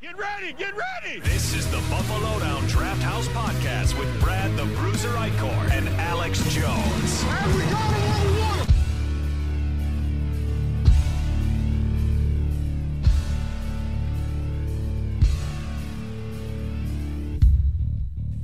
Get 0.00 0.16
ready, 0.16 0.54
get 0.54 0.72
ready! 0.74 1.20
This 1.20 1.54
is 1.54 1.70
the 1.70 1.76
Buffalo 1.90 2.38
Down 2.38 2.66
Draft 2.68 3.02
House 3.02 3.28
Podcast 3.28 3.98
with 3.98 4.08
Brad 4.22 4.56
the 4.56 4.64
Bruiser 4.76 5.10
Eichhorn 5.10 5.70
and 5.72 5.86
Alex 6.00 6.42
Jones. 6.54 7.22
And 7.24 7.54
we 7.54 7.60
got 7.70 7.92
a 7.92 8.30
one! 8.40 8.66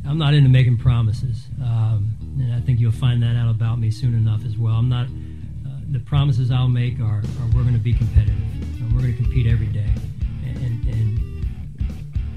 I'm 0.06 0.18
not 0.18 0.34
into 0.34 0.50
making 0.50 0.76
promises, 0.76 1.46
um, 1.62 2.14
and 2.38 2.52
I 2.52 2.60
think 2.60 2.80
you'll 2.80 2.92
find 2.92 3.22
that 3.22 3.34
out 3.34 3.48
about 3.48 3.78
me 3.78 3.90
soon 3.90 4.14
enough 4.14 4.44
as 4.44 4.58
well. 4.58 4.74
I'm 4.74 4.90
not. 4.90 5.06
Uh, 5.06 5.70
the 5.90 6.00
promises 6.00 6.50
I'll 6.50 6.68
make 6.68 7.00
are, 7.00 7.20
are 7.20 7.46
we're 7.54 7.62
going 7.62 7.72
to 7.72 7.78
be 7.78 7.94
competitive. 7.94 8.36
Uh, 8.36 8.94
we're 8.94 9.00
going 9.00 9.16
to 9.16 9.22
compete 9.22 9.46
every 9.46 9.68
day, 9.68 9.88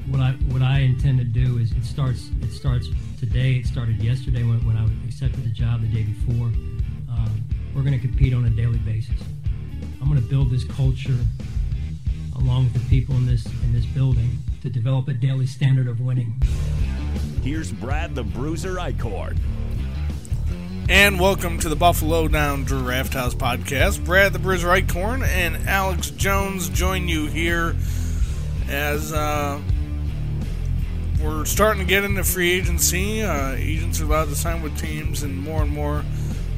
what 0.10 0.22
I 0.22 0.32
what 0.50 0.62
I 0.62 0.80
intend 0.80 1.20
to 1.20 1.24
do 1.24 1.60
is 1.60 1.72
it 1.72 1.86
starts 1.86 2.30
it 2.42 2.52
starts 2.52 2.88
today. 3.20 3.56
It 3.56 3.68
started 3.68 4.02
yesterday 4.02 4.44
when, 4.44 4.66
when 4.66 4.76
I 4.76 4.86
accepted 5.06 5.44
the 5.44 5.50
job 5.50 5.82
the 5.82 5.88
day 5.88 6.04
before. 6.04 6.48
Um, 7.10 7.44
we're 7.76 7.84
going 7.84 8.00
to 8.00 8.00
compete 8.00 8.34
on 8.34 8.46
a 8.46 8.50
daily 8.50 8.80
basis. 8.80 9.20
I'm 10.02 10.10
going 10.10 10.22
to 10.22 10.28
build 10.28 10.50
this 10.50 10.64
culture 10.64 11.18
along 12.38 12.66
with 12.66 12.74
the 12.74 12.90
people 12.90 13.16
in 13.16 13.28
this 13.28 13.46
in 13.46 13.74
this 13.74 13.86
building 13.86 14.40
to 14.62 14.70
develop 14.70 15.08
a 15.08 15.14
daily 15.14 15.46
standard 15.46 15.88
of 15.88 16.02
winning. 16.02 16.42
Here's 17.44 17.72
Brad 17.72 18.16
the 18.16 18.24
Bruiser 18.24 18.76
Eichhorn. 18.76 19.38
And 20.90 21.20
welcome 21.20 21.60
to 21.60 21.70
the 21.70 21.76
Buffalo 21.76 22.28
Down 22.28 22.64
Draft 22.64 23.14
House 23.14 23.36
Podcast. 23.36 24.04
Brad 24.04 24.34
the 24.34 24.40
Bruiser 24.40 24.70
Eichhorn 24.70 25.24
and 25.24 25.70
Alex 25.70 26.10
Jones 26.10 26.68
join 26.70 27.08
you 27.08 27.28
here 27.28 27.76
as 28.70 29.14
uh, 29.14 29.62
we're 31.22 31.46
starting 31.46 31.82
to 31.84 31.88
get 31.88 32.04
into 32.04 32.24
free 32.24 32.52
agency. 32.52 33.22
Uh, 33.22 33.52
agents 33.52 34.00
are 34.02 34.06
allowed 34.06 34.26
to 34.26 34.36
sign 34.36 34.62
with 34.62 34.78
teams, 34.80 35.24
and 35.24 35.38
more 35.38 35.62
and 35.62 35.72
more 35.72 36.04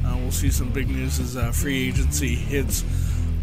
uh, 0.04 0.16
we'll 0.16 0.30
see 0.30 0.50
some 0.50 0.70
big 0.70 0.88
news 0.88 1.18
as 1.18 1.36
uh, 1.36 1.50
free 1.52 1.88
agency 1.88 2.34
hits 2.34 2.84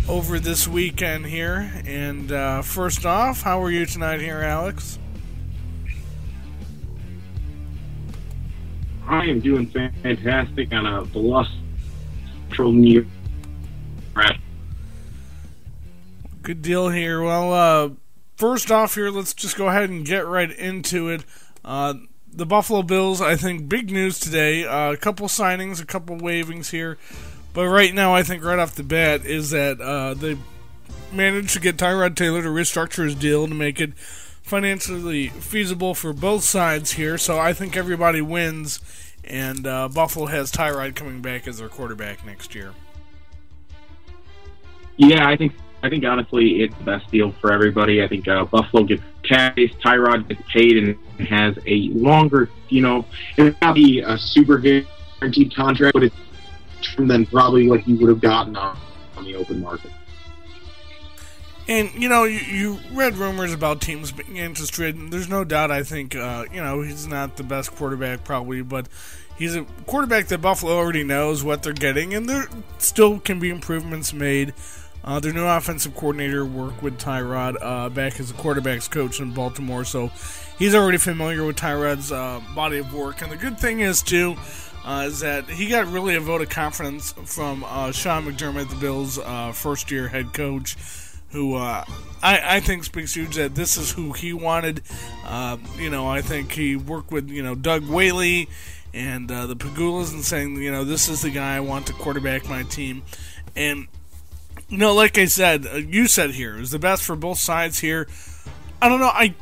over 0.08 0.40
this 0.40 0.68
weekend 0.68 1.26
here. 1.26 1.72
And 1.86 2.32
uh, 2.32 2.62
first 2.62 3.06
off, 3.06 3.42
how 3.42 3.62
are 3.64 3.72
you 3.72 3.86
tonight 3.86 4.22
here, 4.22 4.40
Alex? 4.40 4.98
I 9.08 9.26
am 9.26 9.40
doing 9.40 9.68
fantastic 9.68 10.72
on 10.72 10.86
a 10.86 11.04
blustral 11.04 12.74
New 12.74 12.92
York. 12.94 13.08
Good 16.50 16.62
deal 16.64 16.90
here. 16.90 17.22
Well, 17.22 17.54
uh, 17.54 17.90
first 18.40 18.72
off, 18.72 18.96
here, 18.96 19.10
let's 19.12 19.34
just 19.34 19.58
go 19.58 19.68
ahead 19.68 19.90
and 19.90 20.06
get 20.06 20.26
right 20.26 20.50
into 20.50 21.10
it. 21.10 21.26
Uh, 21.64 21.96
the 22.32 22.46
Buffalo 22.46 22.82
Bills, 22.82 23.22
I 23.22 23.36
think, 23.36 23.68
big 23.68 23.92
news 23.92 24.18
today. 24.18 24.66
Uh, 24.66 24.94
a 24.94 24.98
couple 24.98 25.28
signings, 25.28 25.82
a 25.82 25.86
couple 25.86 26.18
wavings 26.18 26.70
here. 26.70 26.98
But 27.54 27.68
right 27.68 27.94
now, 27.94 28.16
I 28.16 28.24
think 28.24 28.44
right 28.44 28.58
off 28.58 28.76
the 28.76 28.84
bat 28.84 29.26
is 29.26 29.50
that 29.50 29.82
uh, 29.82 30.14
they 30.14 30.38
managed 31.12 31.54
to 31.54 31.60
get 31.60 31.76
Tyrod 31.76 32.16
Taylor 32.16 32.42
to 32.42 32.48
restructure 32.48 33.04
his 33.04 33.16
deal 33.16 33.46
to 33.46 33.54
make 33.54 33.82
it 33.82 33.98
financially 33.98 35.28
feasible 35.28 35.94
for 35.94 36.14
both 36.14 36.44
sides 36.44 36.94
here. 36.94 37.18
So 37.18 37.38
I 37.38 37.52
think 37.52 37.76
everybody 37.76 38.22
wins, 38.22 38.80
and 39.26 39.68
uh, 39.68 39.90
Buffalo 39.90 40.28
has 40.28 40.50
Tyrod 40.50 40.96
coming 40.96 41.22
back 41.22 41.46
as 41.46 41.58
their 41.58 41.70
quarterback 41.70 42.26
next 42.26 42.56
year. 42.56 42.74
Yeah, 44.96 45.28
I 45.28 45.36
think 45.36 45.54
I 45.82 45.90
think 45.90 46.04
honestly 46.04 46.62
it's 46.62 46.78
the 46.78 46.84
best 46.84 47.10
deal 47.12 47.32
for 47.40 47.54
everybody. 47.54 48.04
I 48.04 48.08
think 48.08 48.28
uh, 48.28 48.46
Buffalo 48.46 48.84
gets 48.84 49.04
cash, 49.24 49.58
Tyrod 49.84 50.28
gets 50.28 50.42
paid, 50.52 50.78
and 50.78 51.28
has 51.28 51.58
a 51.66 51.90
longer, 51.94 52.50
you 52.70 52.82
know, 52.82 53.06
it 53.38 53.56
not 53.62 53.76
be 53.76 54.00
a 54.00 54.18
super 54.18 54.58
guaranteed 54.58 55.56
contract, 55.56 55.94
but 55.94 56.04
it's 56.04 56.16
than 56.98 57.26
probably 57.26 57.70
what 57.70 57.82
he 57.82 57.94
would 57.94 58.10
have 58.10 58.22
gotten 58.22 58.56
on, 58.56 58.78
on 59.18 59.24
the 59.24 59.36
open 59.36 59.62
market. 59.62 59.92
And 61.68 61.94
you 61.94 62.10
know, 62.10 62.24
you, 62.24 62.40
you 62.40 62.80
read 62.94 63.16
rumors 63.16 63.54
about 63.54 63.80
teams 63.80 64.12
being 64.12 64.38
interested. 64.38 64.96
And 64.96 65.14
there's 65.14 65.30
no 65.30 65.44
doubt. 65.44 65.70
I 65.70 65.84
think 65.84 66.16
uh, 66.16 66.46
you 66.52 66.62
know 66.62 66.82
he's 66.82 67.06
not 67.06 67.38
the 67.38 67.44
best 67.44 67.76
quarterback, 67.76 68.24
probably, 68.24 68.64
but 68.64 68.88
he's 69.38 69.56
a 69.56 69.64
quarterback 69.86 70.28
that 70.28 70.40
Buffalo 70.40 70.76
already 70.76 71.04
knows 71.04 71.44
what 71.44 71.62
they're 71.62 71.74
getting, 71.74 72.16
and 72.16 72.28
there 72.28 72.48
still 72.80 73.20
can 73.20 73.40
be 73.40 73.52
improvements 73.52 74.14
made. 74.14 74.54
Uh, 75.10 75.20
their 75.20 75.34
new 75.34 75.44
offensive 75.44 75.96
coordinator 75.96 76.46
worked 76.46 76.84
with 76.84 77.00
Tyrod 77.00 77.56
uh, 77.60 77.90
back 77.90 78.20
as 78.20 78.30
a 78.30 78.34
quarterbacks 78.36 78.88
coach 78.88 79.20
in 79.20 79.32
Baltimore, 79.32 79.84
so 79.84 80.12
he's 80.60 80.76
already 80.76 81.00
familiar 81.00 81.44
with 81.44 81.56
Tyrod's 81.56 82.12
uh, 82.12 82.40
body 82.54 82.78
of 82.78 82.94
work. 82.94 83.24
And 83.24 83.32
the 83.32 83.36
good 83.36 83.58
thing 83.58 83.80
is 83.80 84.04
too. 84.04 84.36
Uh, 84.86 85.06
is 85.08 85.22
that 85.22 85.50
he 85.50 85.66
got 85.66 85.88
really 85.88 86.16
a 86.16 86.20
vote 86.20 86.44
of 86.44 86.50
confidence 86.50 87.14
from 87.26 87.66
uh, 87.68 87.92
Sean 87.92 88.24
McDermott, 88.24 88.70
the 88.70 88.76
Bills' 88.76 89.18
uh, 89.18 89.52
first 89.52 89.90
year 89.90 90.08
head 90.08 90.32
coach, 90.32 90.78
who 91.32 91.56
uh, 91.56 91.84
I, 92.22 92.58
I, 92.58 92.60
think 92.60 92.84
speaks 92.84 93.16
huge 93.16 93.36
that 93.36 93.56
this 93.56 93.78
is 93.78 93.92
who 93.92 94.14
he 94.14 94.32
wanted. 94.32 94.84
Uh, 95.26 95.58
you 95.80 95.90
know, 95.90 96.08
I 96.08 96.22
think 96.22 96.52
he 96.52 96.76
worked 96.76 97.12
with, 97.12 97.30
you 97.32 97.42
know, 97.42 97.56
Doug 97.56 97.84
Whaley 97.88 98.48
and 98.94 99.32
uh, 99.32 99.48
the 99.48 99.56
Pegulas 99.56 100.14
and 100.14 100.24
saying, 100.24 100.62
you 100.62 100.72
know, 100.72 100.84
this 100.84 101.10
is 101.10 101.24
the 101.24 101.32
guy 101.32 101.56
I 101.56 101.62
want 101.62 101.88
to 101.88 101.94
quarterback 101.94 102.48
my 102.48 102.62
team. 102.62 103.02
And, 103.56 103.88
know, 104.78 104.94
like 104.94 105.18
I 105.18 105.26
said, 105.26 105.66
uh, 105.66 105.76
you 105.76 106.08
said 106.08 106.32
here, 106.32 106.58
is 106.58 106.72
the 106.72 106.80
best 106.80 107.04
for 107.04 107.16
both 107.16 107.40
sides 107.40 107.80
here. 107.80 108.08
I 108.82 108.90
don't 108.90 109.00
know. 109.00 109.12
I. 109.12 109.36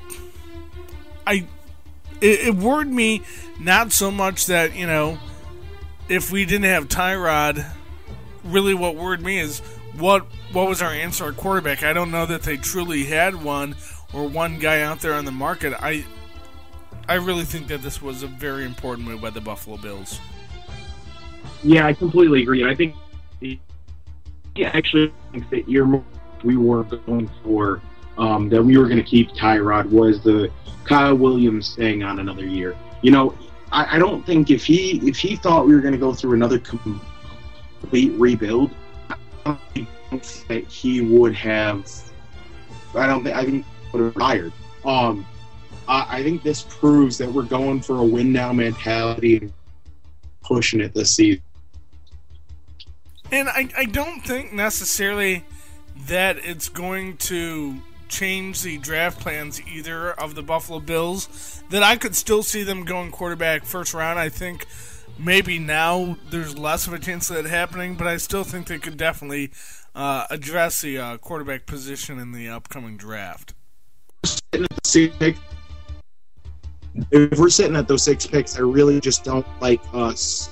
I 1.25 1.45
it, 2.21 2.47
it 2.47 2.55
worried 2.55 2.88
me 2.88 3.21
not 3.59 3.91
so 3.91 4.09
much 4.09 4.47
that 4.47 4.75
you 4.75 4.87
know 4.87 5.19
if 6.09 6.31
we 6.31 6.45
didn't 6.45 6.66
have 6.66 6.87
Tyrod. 6.87 7.66
Really, 8.43 8.73
what 8.73 8.95
worried 8.95 9.21
me 9.21 9.39
is 9.39 9.59
what 9.97 10.25
what 10.53 10.69
was 10.69 10.81
our 10.81 10.91
answer 10.91 11.27
at 11.27 11.37
quarterback. 11.37 11.83
I 11.83 11.93
don't 11.93 12.11
know 12.11 12.25
that 12.25 12.43
they 12.43 12.57
truly 12.57 13.05
had 13.05 13.43
one 13.43 13.75
or 14.13 14.27
one 14.27 14.59
guy 14.59 14.81
out 14.81 15.01
there 15.01 15.13
on 15.13 15.25
the 15.25 15.31
market. 15.31 15.73
I 15.73 16.05
I 17.09 17.16
really 17.16 17.43
think 17.43 17.67
that 17.67 17.81
this 17.81 18.01
was 18.01 18.23
a 18.23 18.27
very 18.27 18.66
important 18.66 19.07
move 19.07 19.21
by 19.21 19.29
the 19.29 19.41
Buffalo 19.41 19.77
Bills. 19.77 20.19
Yeah, 21.63 21.85
I 21.85 21.93
completely 21.93 22.41
agree. 22.41 22.63
I 22.63 22.75
think 22.75 22.95
actually 24.66 25.13
think 25.31 25.50
that 25.50 25.69
your 25.69 26.03
we 26.44 26.57
were 26.57 26.84
going 26.84 27.29
for 27.44 27.81
um, 28.18 28.50
that 28.50 28.63
we 28.63 28.78
were 28.78 28.85
going 28.85 28.97
to 28.97 29.03
keep 29.03 29.31
Tyrod 29.31 29.90
was 29.90 30.22
the 30.23 30.51
Kyle 30.84 31.16
Williams 31.16 31.69
staying 31.69 32.03
on 32.03 32.19
another 32.19 32.45
year. 32.45 32.75
You 33.01 33.12
know, 33.12 33.38
I, 33.72 33.96
I 33.96 34.00
don't 34.00 34.25
think 34.25 34.50
if 34.50 34.66
he 34.66 35.00
if 35.07 35.17
he 35.17 35.35
thought 35.35 35.67
we 35.67 35.75
were 35.75 35.81
going 35.81 35.94
to 35.94 36.00
go 36.00 36.13
through 36.13 36.34
another 36.34 36.59
complete 36.59 38.13
rebuild, 38.13 38.72
I 39.09 39.16
don't 39.46 39.59
think 39.73 40.47
that 40.47 40.63
he 40.66 41.01
would 41.01 41.35
have. 41.35 41.90
I 42.96 43.07
don't 43.07 43.23
think 43.23 43.35
I 43.35 43.46
think 43.46 43.66
would 43.94 44.03
have 44.03 44.16
retired. 44.16 44.53
Um, 44.85 45.25
I, 45.88 46.19
I 46.19 46.23
think 46.23 46.44
this 46.44 46.63
proves 46.63 47.17
that 47.17 47.31
we're 47.31 47.44
going 47.44 47.81
for 47.81 47.97
a 47.97 48.03
win 48.03 48.31
now 48.31 48.51
mentality 48.53 49.38
and 49.38 49.53
pushing 50.41 50.79
it 50.81 50.94
this 50.94 51.12
season. 51.12 51.44
And 53.31 53.49
I, 53.49 53.69
I 53.77 53.85
don't 53.85 54.21
think 54.21 54.53
necessarily 54.53 55.43
that 56.07 56.38
it's 56.38 56.69
going 56.69 57.17
to 57.17 57.81
change 58.07 58.61
the 58.61 58.77
draft 58.77 59.19
plans 59.19 59.61
either 59.67 60.11
of 60.11 60.35
the 60.35 60.43
Buffalo 60.43 60.79
Bills. 60.79 61.61
That 61.69 61.83
I 61.83 61.97
could 61.97 62.16
still 62.16 62.43
see 62.43 62.63
them 62.63 62.85
going 62.85 63.11
quarterback 63.11 63.66
first 63.66 63.93
round. 63.93 64.17
I 64.17 64.29
think 64.29 64.66
maybe 65.19 65.59
now 65.59 66.17
there's 66.29 66.57
less 66.57 66.87
of 66.87 66.93
a 66.93 66.99
chance 66.99 67.29
of 67.29 67.35
that 67.35 67.45
happening, 67.49 67.95
but 67.95 68.07
I 68.07 68.17
still 68.17 68.43
think 68.43 68.67
they 68.67 68.79
could 68.79 68.97
definitely 68.97 69.51
uh, 69.93 70.25
address 70.29 70.81
the 70.81 70.97
uh, 70.97 71.17
quarterback 71.17 71.66
position 71.66 72.19
in 72.19 72.31
the 72.31 72.47
upcoming 72.47 72.95
draft. 72.95 73.53
If 77.11 77.37
we're 77.37 77.49
sitting 77.49 77.75
at 77.75 77.87
those 77.87 78.03
six 78.03 78.25
picks, 78.25 78.57
I 78.57 78.61
really 78.61 78.99
just 78.99 79.23
don't 79.23 79.46
like 79.61 79.81
us 79.93 80.49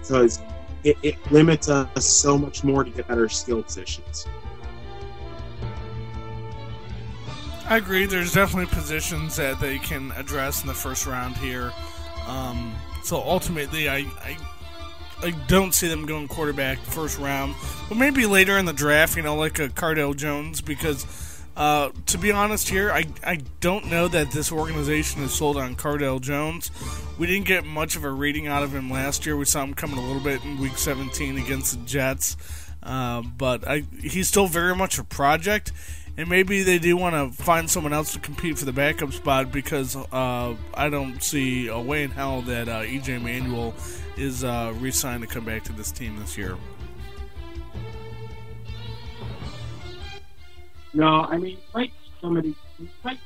because 0.00 0.40
it, 0.84 0.96
it 1.02 1.32
limits 1.32 1.68
us 1.68 2.06
so 2.06 2.38
much 2.38 2.64
more 2.64 2.84
to 2.84 2.90
get 2.90 3.08
better 3.08 3.28
skill 3.28 3.62
positions. 3.62 4.26
I 7.68 7.76
agree. 7.76 8.06
There's 8.06 8.32
definitely 8.32 8.66
positions 8.74 9.36
that 9.36 9.60
they 9.60 9.78
can 9.78 10.12
address 10.16 10.62
in 10.62 10.66
the 10.66 10.74
first 10.74 11.06
round 11.06 11.36
here. 11.36 11.72
Um, 12.26 12.74
so 13.04 13.16
ultimately, 13.16 13.88
I, 13.88 13.98
I 13.98 14.36
I 15.22 15.30
don't 15.46 15.72
see 15.72 15.86
them 15.86 16.06
going 16.06 16.28
quarterback 16.28 16.78
first 16.78 17.18
round, 17.18 17.54
but 17.88 17.96
maybe 17.96 18.26
later 18.26 18.58
in 18.58 18.64
the 18.64 18.72
draft. 18.72 19.16
You 19.16 19.22
know, 19.22 19.36
like 19.36 19.58
a 19.58 19.68
Cardale 19.68 20.16
Jones, 20.16 20.60
because 20.60 21.06
uh, 21.56 21.90
to 22.06 22.18
be 22.18 22.32
honest, 22.32 22.68
here 22.68 22.90
I 22.90 23.04
I 23.24 23.38
don't 23.60 23.86
know 23.86 24.08
that 24.08 24.32
this 24.32 24.50
organization 24.50 25.22
is 25.22 25.32
sold 25.32 25.56
on 25.56 25.76
Cardale 25.76 26.20
Jones. 26.20 26.70
We 27.20 27.26
didn't 27.26 27.44
get 27.44 27.66
much 27.66 27.96
of 27.96 28.04
a 28.04 28.10
reading 28.10 28.46
out 28.46 28.62
of 28.62 28.74
him 28.74 28.88
last 28.88 29.26
year. 29.26 29.36
We 29.36 29.44
saw 29.44 29.62
him 29.62 29.74
coming 29.74 29.98
a 29.98 30.00
little 30.00 30.22
bit 30.22 30.42
in 30.42 30.56
Week 30.56 30.78
17 30.78 31.36
against 31.36 31.78
the 31.78 31.84
Jets, 31.84 32.34
uh, 32.82 33.20
but 33.20 33.68
I, 33.68 33.84
he's 34.00 34.26
still 34.26 34.46
very 34.46 34.74
much 34.74 34.98
a 34.98 35.04
project 35.04 35.70
and 36.16 36.30
maybe 36.30 36.62
they 36.62 36.78
do 36.78 36.96
want 36.96 37.14
to 37.14 37.42
find 37.42 37.68
someone 37.68 37.92
else 37.92 38.14
to 38.14 38.20
compete 38.20 38.58
for 38.58 38.64
the 38.64 38.72
backup 38.72 39.12
spot 39.12 39.52
because 39.52 39.96
uh, 39.96 40.54
I 40.72 40.88
don't 40.88 41.22
see 41.22 41.68
a 41.68 41.78
way 41.78 42.04
in 42.04 42.10
hell 42.10 42.40
that 42.42 42.70
uh, 42.70 42.80
EJ 42.84 43.20
Manuel 43.22 43.74
is 44.16 44.42
uh, 44.42 44.72
re-signed 44.78 45.20
to 45.20 45.26
come 45.26 45.44
back 45.44 45.62
to 45.64 45.74
this 45.74 45.92
team 45.92 46.18
this 46.18 46.38
year. 46.38 46.56
No, 50.94 51.24
I 51.24 51.36
mean, 51.36 51.58
like 51.74 51.92
somebody, 52.22 52.56
like, 53.04 53.18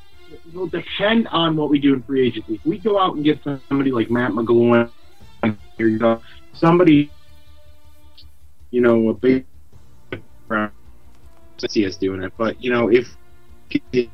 it'll 0.48 0.66
depend 0.66 1.28
on 1.28 1.56
what 1.56 1.70
we 1.70 1.78
do 1.78 1.94
in 1.94 2.02
free 2.02 2.26
agency. 2.26 2.54
If 2.54 2.66
we 2.66 2.78
go 2.78 2.98
out 2.98 3.14
and 3.14 3.24
get 3.24 3.42
somebody 3.42 3.90
like 3.90 4.10
Matt 4.10 4.32
McGloin, 4.32 4.90
here 5.76 5.88
you 5.88 5.98
go, 5.98 6.20
somebody, 6.52 7.10
you 8.70 8.80
know, 8.80 9.08
a 9.08 9.14
big, 9.14 9.46
see 11.68 11.86
us 11.86 11.96
doing 11.96 12.22
it, 12.22 12.32
but 12.36 12.62
you 12.62 12.70
know, 12.70 12.90
if 12.90 13.16
you 13.92 14.10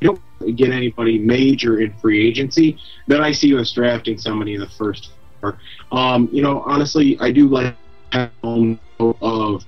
don't 0.00 0.20
get 0.56 0.70
anybody 0.70 1.18
major 1.18 1.80
in 1.80 1.92
free 1.98 2.26
agency, 2.26 2.78
then 3.06 3.20
I 3.20 3.32
see 3.32 3.56
us 3.56 3.72
drafting 3.72 4.18
somebody 4.18 4.54
in 4.54 4.60
the 4.60 4.68
first 4.68 5.10
four. 5.40 5.58
Um, 5.92 6.28
you 6.32 6.42
know, 6.42 6.62
honestly, 6.62 7.16
I 7.20 7.30
do 7.30 7.48
like 7.48 7.74
Mahomes 8.12 8.78
of 8.98 9.64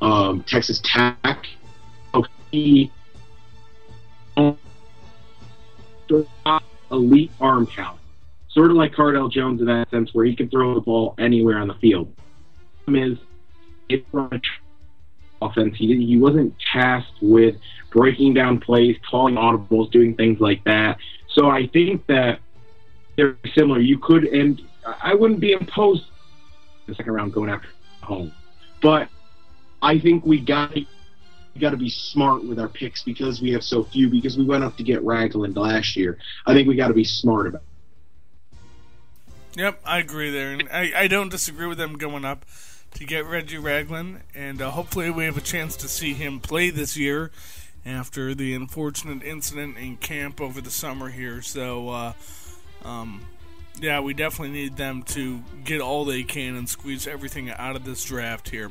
um, 0.00 0.42
Texas 0.44 0.80
Tech. 0.84 1.46
He 2.50 2.90
elite 6.90 7.30
arm 7.40 7.66
talent, 7.66 8.00
sort 8.50 8.70
of 8.70 8.76
like 8.76 8.92
Cardale 8.92 9.30
Jones 9.30 9.60
in 9.60 9.66
that 9.66 9.90
sense, 9.90 10.10
where 10.12 10.24
he 10.24 10.34
can 10.34 10.48
throw 10.48 10.74
the 10.74 10.80
ball 10.80 11.14
anywhere 11.18 11.58
on 11.58 11.68
the 11.68 11.74
field. 11.74 12.12
The 12.86 13.12
Is 13.12 13.18
it's 13.88 14.06
offense. 15.40 15.76
He 15.76 16.04
he 16.04 16.16
wasn't 16.16 16.54
tasked 16.72 17.22
with 17.22 17.56
breaking 17.90 18.34
down 18.34 18.60
plays, 18.60 18.96
calling 19.08 19.34
audibles, 19.34 19.90
doing 19.90 20.14
things 20.14 20.40
like 20.40 20.62
that. 20.64 20.98
So 21.34 21.48
I 21.48 21.66
think 21.68 22.06
that 22.06 22.40
they're 23.16 23.36
similar. 23.54 23.80
You 23.80 23.98
could, 23.98 24.24
and 24.24 24.60
I 25.02 25.14
wouldn't 25.14 25.40
be 25.40 25.52
opposed 25.52 26.04
the 26.86 26.94
second 26.94 27.12
round 27.12 27.32
going 27.32 27.50
after 27.50 27.68
Mahomes, 28.02 28.32
but 28.82 29.08
I 29.82 29.98
think 29.98 30.24
we 30.24 30.40
got 30.40 30.76
we 31.58 31.62
got 31.62 31.70
to 31.70 31.76
be 31.76 31.90
smart 31.90 32.44
with 32.44 32.60
our 32.60 32.68
picks 32.68 33.02
because 33.02 33.42
we 33.42 33.50
have 33.50 33.64
so 33.64 33.82
few. 33.82 34.08
Because 34.08 34.38
we 34.38 34.44
went 34.44 34.62
up 34.62 34.76
to 34.76 34.84
get 34.84 35.02
Ragland 35.02 35.56
last 35.56 35.96
year. 35.96 36.16
I 36.46 36.54
think 36.54 36.68
we 36.68 36.76
got 36.76 36.88
to 36.88 36.94
be 36.94 37.02
smart 37.02 37.48
about. 37.48 37.62
It. 37.62 38.58
Yep, 39.60 39.80
I 39.84 39.98
agree 39.98 40.30
there, 40.30 40.52
and 40.52 40.68
I, 40.70 40.92
I 40.94 41.08
don't 41.08 41.30
disagree 41.30 41.66
with 41.66 41.78
them 41.78 41.98
going 41.98 42.24
up 42.24 42.46
to 42.94 43.04
get 43.04 43.26
Reggie 43.26 43.58
Ragland, 43.58 44.20
and 44.32 44.62
uh, 44.62 44.70
hopefully 44.70 45.10
we 45.10 45.24
have 45.24 45.36
a 45.36 45.40
chance 45.40 45.74
to 45.78 45.88
see 45.88 46.14
him 46.14 46.38
play 46.38 46.70
this 46.70 46.96
year 46.96 47.32
after 47.84 48.36
the 48.36 48.54
unfortunate 48.54 49.24
incident 49.24 49.76
in 49.76 49.96
camp 49.96 50.40
over 50.40 50.60
the 50.60 50.70
summer 50.70 51.08
here. 51.08 51.42
So, 51.42 51.88
uh, 51.88 52.12
um, 52.84 53.26
yeah, 53.80 53.98
we 53.98 54.14
definitely 54.14 54.52
need 54.52 54.76
them 54.76 55.02
to 55.04 55.42
get 55.64 55.80
all 55.80 56.04
they 56.04 56.22
can 56.22 56.54
and 56.54 56.68
squeeze 56.68 57.08
everything 57.08 57.50
out 57.50 57.74
of 57.74 57.84
this 57.84 58.04
draft 58.04 58.50
here. 58.50 58.70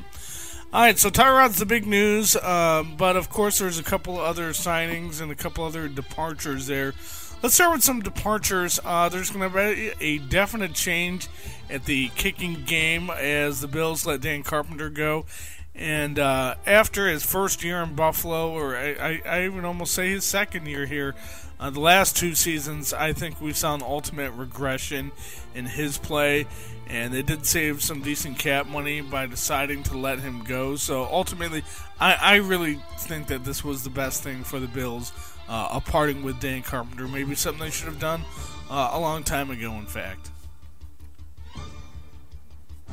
All 0.73 0.81
right, 0.81 0.99
so 0.99 1.09
Tyrod's 1.09 1.59
the 1.59 1.65
big 1.65 1.87
news, 1.87 2.35
uh, 2.35 2.83
but 2.97 3.15
of 3.15 3.29
course 3.29 3.59
there's 3.59 3.79
a 3.79 3.83
couple 3.83 4.19
other 4.19 4.49
signings 4.49 5.21
and 5.21 5.31
a 5.31 5.35
couple 5.35 5.63
other 5.63 5.87
departures 5.87 6.67
there. 6.67 6.93
Let's 7.41 7.55
start 7.55 7.71
with 7.71 7.83
some 7.85 8.01
departures. 8.01 8.77
Uh, 8.83 9.07
there's 9.07 9.29
going 9.29 9.49
to 9.49 9.57
be 9.57 9.93
a 10.01 10.17
definite 10.17 10.73
change 10.73 11.29
at 11.69 11.85
the 11.85 12.09
kicking 12.09 12.65
game 12.65 13.09
as 13.09 13.61
the 13.61 13.67
Bills 13.69 14.05
let 14.05 14.19
Dan 14.19 14.43
Carpenter 14.43 14.89
go. 14.89 15.25
And 15.73 16.19
uh, 16.19 16.55
after 16.65 17.07
his 17.07 17.23
first 17.23 17.63
year 17.63 17.81
in 17.81 17.95
Buffalo, 17.95 18.51
or 18.51 18.75
I, 18.75 19.21
I, 19.25 19.43
I 19.43 19.47
would 19.47 19.63
almost 19.63 19.93
say 19.93 20.09
his 20.09 20.25
second 20.25 20.65
year 20.65 20.85
here, 20.85 21.15
uh, 21.59 21.69
the 21.69 21.79
last 21.79 22.15
two 22.15 22.35
seasons, 22.35 22.93
I 22.93 23.13
think 23.13 23.41
we 23.41 23.53
saw 23.53 23.73
an 23.73 23.81
ultimate 23.81 24.31
regression 24.31 25.11
in 25.55 25.65
his 25.65 25.97
play 25.97 26.47
and 26.89 27.13
they 27.13 27.21
did 27.21 27.45
save 27.45 27.81
some 27.81 28.01
decent 28.01 28.39
cap 28.39 28.67
money 28.67 29.01
by 29.01 29.25
deciding 29.25 29.83
to 29.83 29.97
let 29.97 30.19
him 30.19 30.43
go. 30.43 30.75
So 30.75 31.03
ultimately, 31.03 31.63
I, 31.99 32.13
I 32.13 32.35
really 32.35 32.79
think 32.99 33.27
that 33.27 33.43
this 33.43 33.63
was 33.63 33.83
the 33.83 33.89
best 33.89 34.23
thing 34.23 34.43
for 34.43 34.59
the 34.59 34.67
Bills, 34.67 35.11
uh, 35.49 35.69
a 35.73 35.81
parting 35.81 36.23
with 36.23 36.39
Dan 36.39 36.61
Carpenter. 36.63 37.07
Maybe 37.07 37.35
something 37.35 37.63
they 37.63 37.71
should 37.71 37.87
have 37.87 37.99
done 37.99 38.21
uh, 38.69 38.91
a 38.93 38.99
long 38.99 39.23
time 39.23 39.49
ago, 39.51 39.73
in 39.73 39.85
fact. 39.85 40.31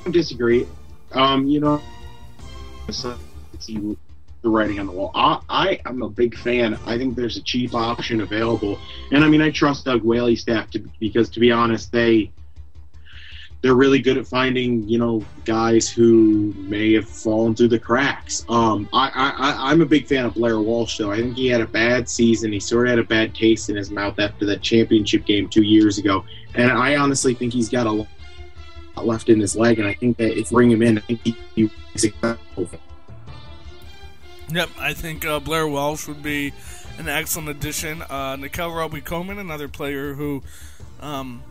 I 0.06 0.10
disagree. 0.10 0.66
Um, 1.12 1.46
you 1.46 1.60
know, 1.60 1.80
see 2.90 3.96
the 4.44 4.50
writing 4.50 4.78
on 4.78 4.86
the 4.86 4.92
wall. 4.92 5.10
I, 5.14 5.40
I 5.48 5.80
am 5.86 6.02
a 6.02 6.08
big 6.08 6.36
fan. 6.36 6.78
I 6.86 6.96
think 6.96 7.16
there's 7.16 7.36
a 7.36 7.42
cheap 7.42 7.74
option 7.74 8.20
available, 8.20 8.78
and 9.10 9.24
I 9.24 9.28
mean 9.28 9.42
I 9.42 9.50
trust 9.50 9.86
Doug 9.86 10.02
Whaley's 10.02 10.42
staff 10.42 10.70
to, 10.70 10.78
because, 11.00 11.28
to 11.30 11.40
be 11.40 11.50
honest, 11.50 11.90
they 11.90 12.30
they're 13.62 13.74
really 13.74 13.98
good 13.98 14.18
at 14.18 14.26
finding 14.26 14.86
you 14.86 14.98
know 14.98 15.24
guys 15.46 15.88
who 15.88 16.54
may 16.58 16.92
have 16.92 17.08
fallen 17.08 17.54
through 17.54 17.68
the 17.68 17.78
cracks. 17.78 18.44
Um, 18.48 18.88
I, 18.92 19.32
I'm 19.58 19.80
a 19.80 19.86
big 19.86 20.06
fan 20.06 20.26
of 20.26 20.34
Blair 20.34 20.60
Walsh 20.60 20.98
though. 20.98 21.10
I 21.10 21.16
think 21.16 21.36
he 21.36 21.48
had 21.48 21.62
a 21.62 21.66
bad 21.66 22.08
season. 22.08 22.52
He 22.52 22.60
sort 22.60 22.86
of 22.86 22.90
had 22.90 22.98
a 22.98 23.04
bad 23.04 23.34
taste 23.34 23.70
in 23.70 23.76
his 23.76 23.90
mouth 23.90 24.20
after 24.20 24.44
that 24.46 24.60
championship 24.60 25.24
game 25.24 25.48
two 25.48 25.62
years 25.62 25.96
ago, 25.98 26.24
and 26.54 26.70
I 26.70 26.96
honestly 26.96 27.34
think 27.34 27.54
he's 27.54 27.70
got 27.70 27.86
a 27.86 27.90
lot 27.90 28.08
left 29.02 29.30
in 29.30 29.40
his 29.40 29.56
leg. 29.56 29.78
And 29.78 29.88
I 29.88 29.94
think 29.94 30.18
that 30.18 30.38
if 30.38 30.50
bring 30.50 30.70
him 30.70 30.82
in, 30.82 30.98
I 30.98 31.00
think 31.00 31.20
he, 31.24 31.36
he's 31.56 31.70
successful. 31.96 32.68
Yep, 34.54 34.70
I 34.78 34.94
think 34.94 35.24
uh, 35.24 35.40
Blair 35.40 35.66
Walsh 35.66 36.06
would 36.06 36.22
be 36.22 36.52
an 36.98 37.08
excellent 37.08 37.48
addition. 37.48 38.02
Uh, 38.02 38.36
Nickell 38.36 38.72
Robey-Coleman, 38.72 39.38
another 39.38 39.68
player 39.68 40.14
who. 40.14 40.42
Um, 41.00 41.42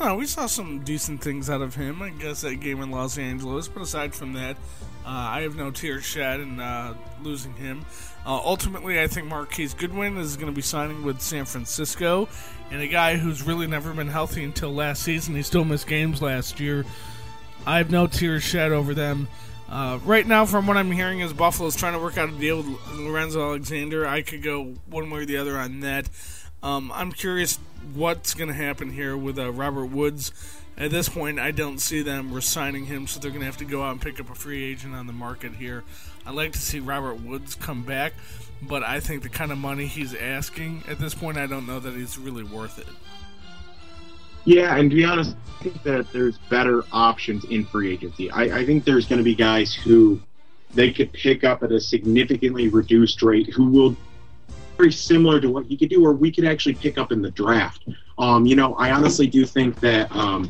Oh, 0.00 0.16
we 0.16 0.26
saw 0.26 0.46
some 0.46 0.80
decent 0.80 1.20
things 1.20 1.50
out 1.50 1.60
of 1.60 1.74
him, 1.74 2.00
I 2.02 2.10
guess, 2.10 2.40
that 2.40 2.56
game 2.56 2.80
in 2.80 2.90
Los 2.90 3.18
Angeles. 3.18 3.68
But 3.68 3.82
aside 3.82 4.14
from 4.14 4.32
that, 4.32 4.56
uh, 5.04 5.08
I 5.08 5.42
have 5.42 5.54
no 5.54 5.70
tears 5.70 6.02
shed 6.02 6.40
in 6.40 6.58
uh, 6.58 6.94
losing 7.22 7.54
him. 7.54 7.84
Uh, 8.24 8.40
ultimately, 8.42 9.00
I 9.00 9.06
think 9.06 9.28
Marquise 9.28 9.74
Goodwin 9.74 10.16
is 10.16 10.36
going 10.36 10.50
to 10.50 10.56
be 10.56 10.62
signing 10.62 11.04
with 11.04 11.20
San 11.20 11.44
Francisco, 11.44 12.28
and 12.70 12.80
a 12.80 12.88
guy 12.88 13.16
who's 13.16 13.42
really 13.42 13.66
never 13.66 13.92
been 13.92 14.08
healthy 14.08 14.42
until 14.44 14.72
last 14.72 15.02
season. 15.02 15.36
He 15.36 15.42
still 15.42 15.64
missed 15.64 15.86
games 15.86 16.22
last 16.22 16.58
year. 16.58 16.84
I 17.66 17.78
have 17.78 17.90
no 17.90 18.06
tears 18.06 18.42
shed 18.42 18.72
over 18.72 18.94
them. 18.94 19.28
Uh, 19.68 19.98
right 20.04 20.26
now, 20.26 20.44
from 20.44 20.66
what 20.66 20.76
I'm 20.76 20.90
hearing, 20.90 21.20
is 21.20 21.32
Buffalo's 21.32 21.76
trying 21.76 21.94
to 21.94 21.98
work 21.98 22.18
out 22.18 22.28
a 22.28 22.32
deal 22.32 22.58
with 22.58 22.66
Lorenzo 22.94 23.42
Alexander. 23.42 24.06
I 24.06 24.22
could 24.22 24.42
go 24.42 24.74
one 24.86 25.10
way 25.10 25.20
or 25.20 25.26
the 25.26 25.38
other 25.38 25.56
on 25.56 25.80
that. 25.80 26.08
Um, 26.62 26.92
I'm 26.94 27.10
curious 27.10 27.58
what's 27.94 28.34
going 28.34 28.48
to 28.48 28.54
happen 28.54 28.90
here 28.90 29.16
with 29.16 29.38
uh, 29.38 29.50
Robert 29.50 29.86
Woods. 29.86 30.32
At 30.76 30.90
this 30.90 31.08
point, 31.08 31.38
I 31.38 31.50
don't 31.50 31.78
see 31.78 32.02
them 32.02 32.32
resigning 32.32 32.86
him, 32.86 33.06
so 33.06 33.20
they're 33.20 33.30
going 33.30 33.40
to 33.40 33.46
have 33.46 33.58
to 33.58 33.64
go 33.64 33.82
out 33.82 33.92
and 33.92 34.00
pick 34.00 34.20
up 34.20 34.30
a 34.30 34.34
free 34.34 34.64
agent 34.64 34.94
on 34.94 35.06
the 35.06 35.12
market 35.12 35.54
here. 35.54 35.84
I'd 36.24 36.34
like 36.34 36.52
to 36.52 36.58
see 36.58 36.80
Robert 36.80 37.20
Woods 37.20 37.54
come 37.54 37.82
back, 37.82 38.14
but 38.62 38.82
I 38.82 39.00
think 39.00 39.22
the 39.22 39.28
kind 39.28 39.52
of 39.52 39.58
money 39.58 39.86
he's 39.86 40.14
asking 40.14 40.84
at 40.88 40.98
this 40.98 41.14
point, 41.14 41.36
I 41.36 41.46
don't 41.46 41.66
know 41.66 41.80
that 41.80 41.94
he's 41.94 42.16
really 42.16 42.44
worth 42.44 42.78
it. 42.78 42.86
Yeah, 44.44 44.76
and 44.76 44.90
to 44.90 44.96
be 44.96 45.04
honest, 45.04 45.36
I 45.60 45.62
think 45.62 45.82
that 45.84 46.12
there's 46.12 46.38
better 46.38 46.84
options 46.92 47.44
in 47.44 47.64
free 47.64 47.92
agency. 47.92 48.30
I, 48.30 48.58
I 48.58 48.66
think 48.66 48.84
there's 48.84 49.06
going 49.06 49.18
to 49.18 49.24
be 49.24 49.34
guys 49.34 49.72
who 49.72 50.20
they 50.74 50.90
could 50.90 51.12
pick 51.12 51.44
up 51.44 51.62
at 51.62 51.70
a 51.70 51.80
significantly 51.80 52.68
reduced 52.68 53.22
rate 53.22 53.50
who 53.50 53.66
will 53.66 53.96
very 54.76 54.90
similar 54.90 55.40
to 55.40 55.48
what 55.48 55.70
you 55.70 55.78
could 55.78 55.90
do, 55.90 56.04
or 56.04 56.12
we 56.12 56.32
could 56.32 56.44
actually 56.44 56.74
pick 56.74 56.98
up 56.98 57.12
in 57.12 57.22
the 57.22 57.30
draft. 57.30 57.86
Um, 58.18 58.46
you 58.46 58.56
know, 58.56 58.74
I 58.74 58.90
honestly 58.90 59.26
do 59.26 59.44
think 59.44 59.78
that 59.80 60.10
um, 60.16 60.48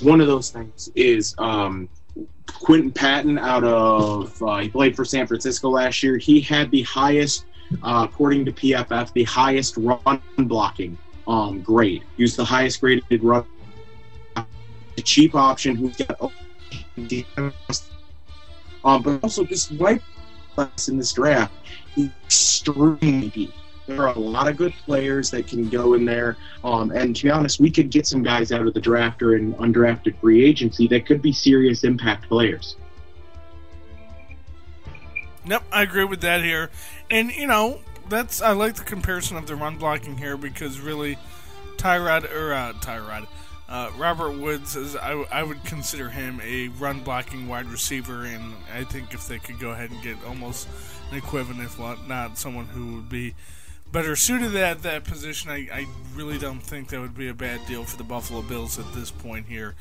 one 0.00 0.20
of 0.20 0.26
those 0.26 0.50
things 0.50 0.90
is 0.94 1.34
um, 1.38 1.88
Quinton 2.46 2.92
Patton 2.92 3.38
out 3.38 3.64
of 3.64 4.42
uh, 4.42 4.58
he 4.58 4.68
played 4.68 4.96
for 4.96 5.04
San 5.04 5.26
Francisco 5.26 5.68
last 5.68 6.02
year. 6.02 6.16
He 6.16 6.40
had 6.40 6.70
the 6.70 6.82
highest, 6.82 7.44
uh, 7.82 8.06
according 8.08 8.44
to 8.46 8.52
PFF, 8.52 9.12
the 9.12 9.24
highest 9.24 9.76
run 9.76 10.20
blocking 10.38 10.96
um, 11.26 11.62
grade. 11.62 12.04
Use 12.16 12.36
the 12.36 12.44
highest 12.44 12.80
graded 12.80 13.22
run. 13.22 13.44
A 14.36 15.02
cheap 15.02 15.34
option 15.34 15.76
who's 15.76 15.96
got 15.96 16.32
um, 18.84 19.02
but 19.02 19.22
also 19.22 19.44
just 19.44 19.72
right 19.72 20.00
in 20.88 20.96
this 20.96 21.12
draft, 21.12 21.52
extremely 21.98 23.28
deep. 23.28 23.52
There 23.86 24.02
are 24.02 24.14
a 24.14 24.18
lot 24.18 24.48
of 24.48 24.56
good 24.56 24.72
players 24.84 25.30
that 25.30 25.46
can 25.46 25.68
go 25.68 25.94
in 25.94 26.04
there. 26.04 26.36
Um, 26.64 26.90
and 26.90 27.14
to 27.14 27.24
be 27.24 27.30
honest, 27.30 27.60
we 27.60 27.70
could 27.70 27.90
get 27.90 28.06
some 28.06 28.22
guys 28.22 28.50
out 28.52 28.66
of 28.66 28.74
the 28.74 28.80
draft 28.80 29.22
or 29.22 29.36
in 29.36 29.54
undrafted 29.54 30.18
free 30.20 30.44
agency 30.44 30.88
that 30.88 31.06
could 31.06 31.22
be 31.22 31.32
serious 31.32 31.84
impact 31.84 32.28
players. 32.28 32.76
Nope, 35.44 35.62
I 35.70 35.82
agree 35.82 36.04
with 36.04 36.20
that 36.22 36.42
here. 36.42 36.70
And, 37.10 37.30
you 37.30 37.46
know, 37.46 37.80
that's 38.08 38.40
I 38.40 38.52
like 38.52 38.74
the 38.74 38.84
comparison 38.84 39.36
of 39.36 39.46
the 39.46 39.56
run 39.56 39.76
blocking 39.76 40.16
here 40.18 40.36
because 40.36 40.80
really 40.80 41.18
Tyrod 41.76 42.32
or 42.34 42.52
uh, 42.52 42.72
Tyrod 42.74 43.26
Uh, 43.68 43.90
Robert 43.98 44.38
Woods 44.38 44.76
is 44.76 44.94
I, 44.94 45.12
I 45.32 45.42
would 45.42 45.64
consider 45.64 46.08
him 46.08 46.40
a 46.44 46.68
run 46.68 47.00
blocking 47.00 47.48
wide 47.48 47.66
receiver, 47.66 48.24
and 48.24 48.54
I 48.72 48.84
think 48.84 49.12
if 49.12 49.26
they 49.26 49.40
could 49.40 49.58
go 49.58 49.70
ahead 49.70 49.90
and 49.90 50.00
get 50.02 50.16
almost 50.24 50.68
an 51.10 51.18
equivalent, 51.18 51.62
if 51.64 51.78
not 51.78 52.38
someone 52.38 52.66
who 52.66 52.94
would 52.94 53.08
be 53.08 53.34
better 53.90 54.14
suited 54.14 54.54
at 54.54 54.82
that 54.82 55.02
position, 55.02 55.50
I, 55.50 55.68
I 55.72 55.86
really 56.14 56.38
don't 56.38 56.60
think 56.60 56.88
that 56.90 57.00
would 57.00 57.16
be 57.16 57.28
a 57.28 57.34
bad 57.34 57.60
deal 57.66 57.82
for 57.82 57.96
the 57.96 58.04
Buffalo 58.04 58.42
Bills 58.42 58.78
at 58.78 58.92
this 58.94 59.10
point 59.10 59.46
here. 59.46 59.74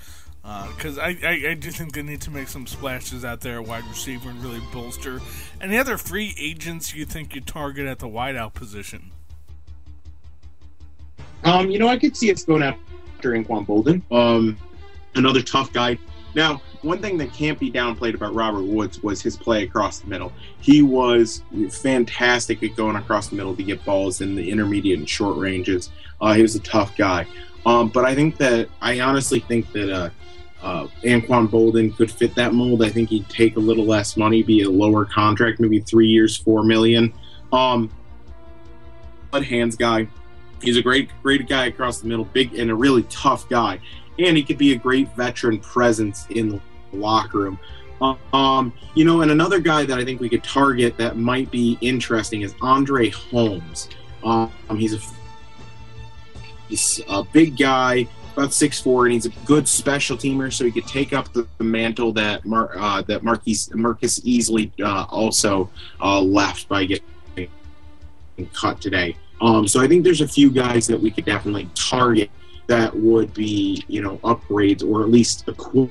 Because 0.46 1.00
uh, 1.00 1.02
I, 1.02 1.18
I, 1.24 1.50
I, 1.50 1.54
do 1.56 1.72
think 1.72 1.94
they 1.94 2.04
need 2.04 2.22
to 2.22 2.30
make 2.30 2.48
some 2.48 2.68
splashes 2.68 3.26
out 3.26 3.42
there 3.42 3.60
at 3.60 3.68
wide 3.68 3.84
receiver 3.86 4.30
and 4.30 4.44
really 4.44 4.62
bolster. 4.72 5.20
Any 5.60 5.76
other 5.76 5.98
free 5.98 6.36
agents 6.38 6.94
you 6.94 7.04
think 7.04 7.34
you 7.34 7.42
target 7.42 7.88
at 7.88 7.98
the 7.98 8.08
wideout 8.08 8.54
position? 8.54 9.12
Um, 11.44 11.72
you 11.72 11.80
know, 11.80 11.88
I 11.88 11.98
could 11.98 12.16
see 12.16 12.32
us 12.32 12.44
going 12.44 12.62
after 12.62 13.32
Anquan 13.32 13.66
Boldin, 13.66 14.04
um, 14.12 14.56
another 15.16 15.42
tough 15.42 15.74
guy. 15.74 15.98
Now, 16.36 16.62
one 16.84 17.02
thing 17.02 17.18
that 17.18 17.34
can't 17.34 17.58
be 17.58 17.72
downplayed 17.72 18.14
about 18.14 18.36
Robert 18.36 18.66
Woods 18.66 19.02
was 19.02 19.22
his 19.24 19.36
play 19.36 19.64
across 19.64 20.00
the 20.00 20.08
middle. 20.08 20.32
He 20.60 20.84
was 20.84 21.42
fantastic 21.72 22.62
at 22.62 22.76
going 22.76 22.98
across 22.98 23.30
the 23.30 23.36
middle 23.36 23.56
to 23.56 23.64
get 23.64 23.84
balls 23.84 24.22
in 24.22 24.36
the 24.36 24.52
intermediate 24.52 25.00
and 25.00 25.10
short 25.10 25.38
ranges. 25.38 25.90
Uh, 26.22 26.34
he 26.34 26.44
was 26.44 26.56
a 26.56 26.60
tough 26.60 26.96
guy. 26.96 27.26
Um, 27.66 27.90
but 27.90 28.06
I 28.06 28.14
think 28.14 28.38
that 28.38 28.70
I 28.82 29.00
honestly 29.00 29.40
think 29.40 29.72
that 29.74 29.92
uh, 29.92 30.10
uh, 30.62 30.88
Anquan 31.04 31.48
Boldin 31.48 31.96
could 31.96 32.12
fit 32.12 32.36
that 32.36 32.54
mold. 32.54 32.84
I 32.84 32.90
think 32.90 33.10
he'd 33.10 33.28
take 33.30 33.58
a 33.58 33.60
little 33.60 33.86
less 33.86 34.18
money, 34.18 34.44
be 34.44 34.64
a 34.64 34.70
lower 34.70 35.06
contract, 35.06 35.60
maybe 35.60 35.80
three 35.80 36.08
years, 36.08 36.38
four 36.38 36.64
million. 36.64 37.14
Um, 37.52 37.92
but 39.32 39.44
hands 39.44 39.76
guy, 39.76 40.08
he's 40.62 40.78
a 40.78 40.82
great, 40.82 41.10
great 41.22 41.48
guy 41.48 41.66
across 41.66 42.00
the 42.00 42.08
middle, 42.08 42.26
big 42.26 42.54
and 42.56 42.72
a 42.72 42.76
really 42.76 43.04
tough 43.04 43.50
guy, 43.50 43.80
and 44.20 44.38
he 44.38 44.44
could 44.44 44.58
be 44.58 44.74
a 44.74 44.78
great 44.78 45.14
veteran 45.16 45.60
presence 45.60 46.28
in 46.30 46.50
the 46.50 46.62
locker 46.94 47.40
room. 47.40 47.60
Um, 48.34 48.74
you 48.94 49.06
know, 49.06 49.22
and 49.22 49.32
another 49.32 49.60
guy 49.60 49.86
that 49.86 49.98
I 49.98 50.06
think 50.06 50.20
we 50.20 50.30
could 50.30 50.44
target 50.44 50.98
that 50.98 51.18
might 51.18 51.50
be 51.50 51.78
interesting 51.82 52.42
is 52.42 52.54
Andre 52.62 53.10
Holmes. 53.10 53.90
Um, 54.24 54.52
he's 54.76 54.94
a 54.94 55.00
he's 56.70 57.02
a 57.08 57.24
big 57.24 57.58
guy, 57.58 58.08
about 58.34 58.54
six 58.54 58.80
four, 58.80 59.06
and 59.06 59.14
he's 59.14 59.26
a 59.26 59.34
good 59.46 59.68
special 59.68 60.18
teamer, 60.18 60.52
so 60.52 60.66
he 60.66 60.72
could 60.72 60.88
take 60.88 61.14
up 61.14 61.32
the, 61.34 61.48
the 61.58 61.64
mantle 61.64 62.12
that 62.14 62.46
Mar- 62.46 62.78
uh, 62.78 63.02
that 63.04 63.24
Marcus 63.24 63.70
Easley 63.70 64.72
uh, 64.82 65.06
also 65.10 65.70
uh, 66.02 66.20
left 66.22 66.68
by 66.68 66.86
getting 66.86 67.50
cut 68.54 68.82
today. 68.82 69.16
Um, 69.42 69.68
so 69.68 69.82
I 69.82 69.88
think 69.88 70.04
there's 70.04 70.22
a 70.22 70.28
few 70.28 70.50
guys 70.50 70.88
that 70.88 71.00
we 71.00 71.12
could 71.12 71.26
definitely 71.26 71.70
target 71.76 72.30
that 72.68 72.96
would 72.96 73.34
be, 73.34 73.84
you 73.88 74.02
know, 74.02 74.18
upgrades 74.18 74.84
or 74.84 75.04
at 75.04 75.10
least 75.10 75.46
equal 75.48 75.90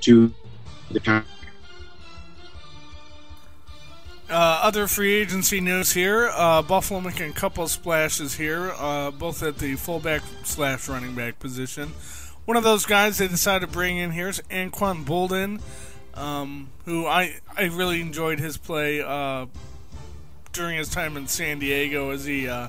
to 0.00 0.32
the 0.90 1.00
time. 1.00 1.24
Uh, 4.30 4.60
other 4.62 4.86
free 4.86 5.14
agency 5.14 5.58
news 5.58 5.92
here. 5.92 6.30
Uh, 6.34 6.60
Buffalo 6.60 7.00
making 7.00 7.30
a 7.30 7.32
couple 7.32 7.66
splashes 7.66 8.34
here, 8.34 8.72
uh, 8.76 9.10
both 9.10 9.42
at 9.42 9.56
the 9.56 9.74
fullback 9.74 10.20
slash 10.44 10.86
running 10.86 11.14
back 11.14 11.38
position. 11.38 11.92
One 12.44 12.58
of 12.58 12.62
those 12.62 12.84
guys 12.84 13.16
they 13.16 13.28
decided 13.28 13.66
to 13.66 13.72
bring 13.72 13.96
in 13.96 14.10
here 14.10 14.28
is 14.28 14.42
Anquan 14.50 15.06
Boldin, 15.06 15.62
um, 16.12 16.68
who 16.84 17.06
I, 17.06 17.40
I 17.56 17.64
really 17.64 18.02
enjoyed 18.02 18.38
his 18.38 18.58
play 18.58 19.00
uh, 19.00 19.46
during 20.52 20.76
his 20.76 20.90
time 20.90 21.16
in 21.16 21.26
San 21.26 21.58
Diego 21.58 22.10
as 22.10 22.26
he, 22.26 22.48
uh, 22.48 22.68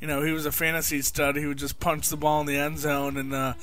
you 0.00 0.06
know, 0.06 0.22
he 0.22 0.32
was 0.32 0.46
a 0.46 0.52
fantasy 0.52 1.02
stud. 1.02 1.36
He 1.36 1.44
would 1.44 1.58
just 1.58 1.80
punch 1.80 2.08
the 2.08 2.16
ball 2.16 2.40
in 2.40 2.46
the 2.46 2.56
end 2.56 2.78
zone, 2.78 3.18
and 3.18 3.34
uh, 3.34 3.54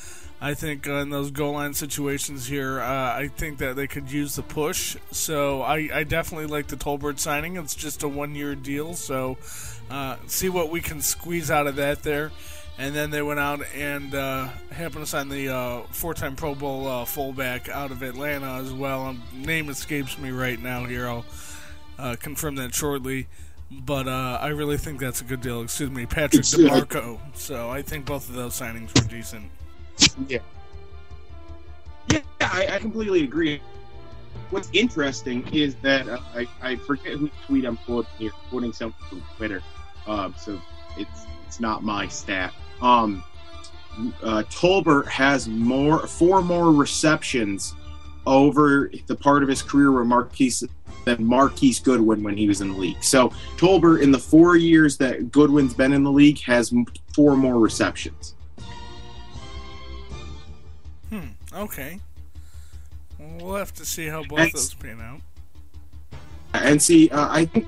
I 0.45 0.53
think 0.53 0.87
uh, 0.87 0.97
in 0.97 1.09
those 1.09 1.31
goal 1.31 1.53
line 1.53 1.73
situations 1.73 2.45
here, 2.45 2.79
uh, 2.79 2.85
I 3.17 3.31
think 3.35 3.57
that 3.57 3.75
they 3.75 3.87
could 3.87 4.11
use 4.11 4.35
the 4.35 4.43
push. 4.43 4.95
So 5.09 5.63
I, 5.63 5.89
I 5.91 6.03
definitely 6.03 6.45
like 6.45 6.67
the 6.67 6.75
Tolbert 6.75 7.17
signing. 7.17 7.57
It's 7.57 7.73
just 7.73 8.03
a 8.03 8.07
one-year 8.07 8.53
deal, 8.53 8.93
so 8.93 9.39
uh, 9.89 10.17
see 10.27 10.49
what 10.49 10.69
we 10.69 10.81
can 10.81 11.01
squeeze 11.01 11.49
out 11.49 11.65
of 11.65 11.77
that 11.77 12.03
there. 12.03 12.31
And 12.77 12.93
then 12.93 13.09
they 13.09 13.23
went 13.23 13.39
out 13.39 13.61
and 13.73 14.13
uh, 14.13 14.49
happened 14.69 15.03
to 15.03 15.07
sign 15.07 15.29
the 15.29 15.49
uh, 15.49 15.81
four-time 15.89 16.35
Pro 16.35 16.53
Bowl 16.53 17.05
fullback 17.05 17.67
out 17.67 17.89
of 17.89 18.03
Atlanta 18.03 18.61
as 18.61 18.71
well. 18.71 19.03
Um, 19.07 19.23
name 19.33 19.67
escapes 19.69 20.19
me 20.19 20.29
right 20.29 20.61
now 20.61 20.85
here. 20.85 21.07
I'll 21.07 21.25
uh, 21.97 22.17
confirm 22.19 22.53
that 22.57 22.75
shortly. 22.75 23.25
But 23.71 24.07
uh, 24.07 24.37
I 24.39 24.49
really 24.49 24.77
think 24.77 24.99
that's 24.99 25.21
a 25.21 25.23
good 25.23 25.41
deal. 25.41 25.63
Excuse 25.63 25.89
me, 25.89 26.05
Patrick 26.05 26.43
DiMarco. 26.43 27.19
So 27.33 27.71
I 27.71 27.81
think 27.81 28.05
both 28.05 28.29
of 28.29 28.35
those 28.35 28.53
signings 28.59 28.93
were 28.93 29.09
decent. 29.09 29.49
Yeah. 30.27 30.39
Yeah, 32.11 32.21
I, 32.41 32.67
I 32.71 32.79
completely 32.79 33.23
agree. 33.23 33.61
What's 34.49 34.69
interesting 34.73 35.47
is 35.53 35.75
that 35.75 36.07
uh, 36.07 36.19
I, 36.33 36.47
I 36.61 36.75
forget 36.75 37.13
who 37.13 37.29
tweet 37.45 37.65
I'm 37.65 37.77
quoting 37.77 38.11
here, 38.19 38.31
quoting 38.49 38.73
something 38.73 39.05
from 39.09 39.23
Twitter. 39.35 39.61
Um, 40.07 40.35
so 40.37 40.61
it's 40.97 41.25
it's 41.47 41.59
not 41.59 41.83
my 41.83 42.07
stat. 42.07 42.53
Um, 42.81 43.23
uh, 44.21 44.43
Tolbert 44.49 45.07
has 45.07 45.47
more 45.47 46.05
four 46.05 46.41
more 46.41 46.71
receptions 46.71 47.73
over 48.27 48.91
the 49.07 49.15
part 49.15 49.43
of 49.43 49.49
his 49.49 49.61
career 49.61 49.91
where 49.91 50.03
Marquise 50.03 50.63
than 51.05 51.23
Marquise 51.23 51.79
Goodwin 51.79 52.23
when 52.23 52.35
he 52.35 52.47
was 52.47 52.61
in 52.61 52.69
the 52.71 52.77
league. 52.77 53.01
So 53.03 53.29
Tolbert, 53.57 54.01
in 54.01 54.11
the 54.11 54.19
four 54.19 54.57
years 54.57 54.97
that 54.97 55.31
Goodwin's 55.31 55.73
been 55.73 55.93
in 55.93 56.03
the 56.03 56.11
league, 56.11 56.39
has 56.41 56.73
four 57.13 57.37
more 57.37 57.59
receptions. 57.59 58.34
Okay. 61.55 61.99
Well, 63.17 63.45
we'll 63.45 63.55
have 63.55 63.73
to 63.75 63.85
see 63.85 64.07
how 64.07 64.23
both 64.23 64.39
and, 64.39 64.51
those 64.51 64.73
pan 64.73 65.01
out. 65.01 65.21
And 66.53 66.81
see, 66.81 67.09
uh, 67.09 67.27
I 67.29 67.45
think 67.45 67.67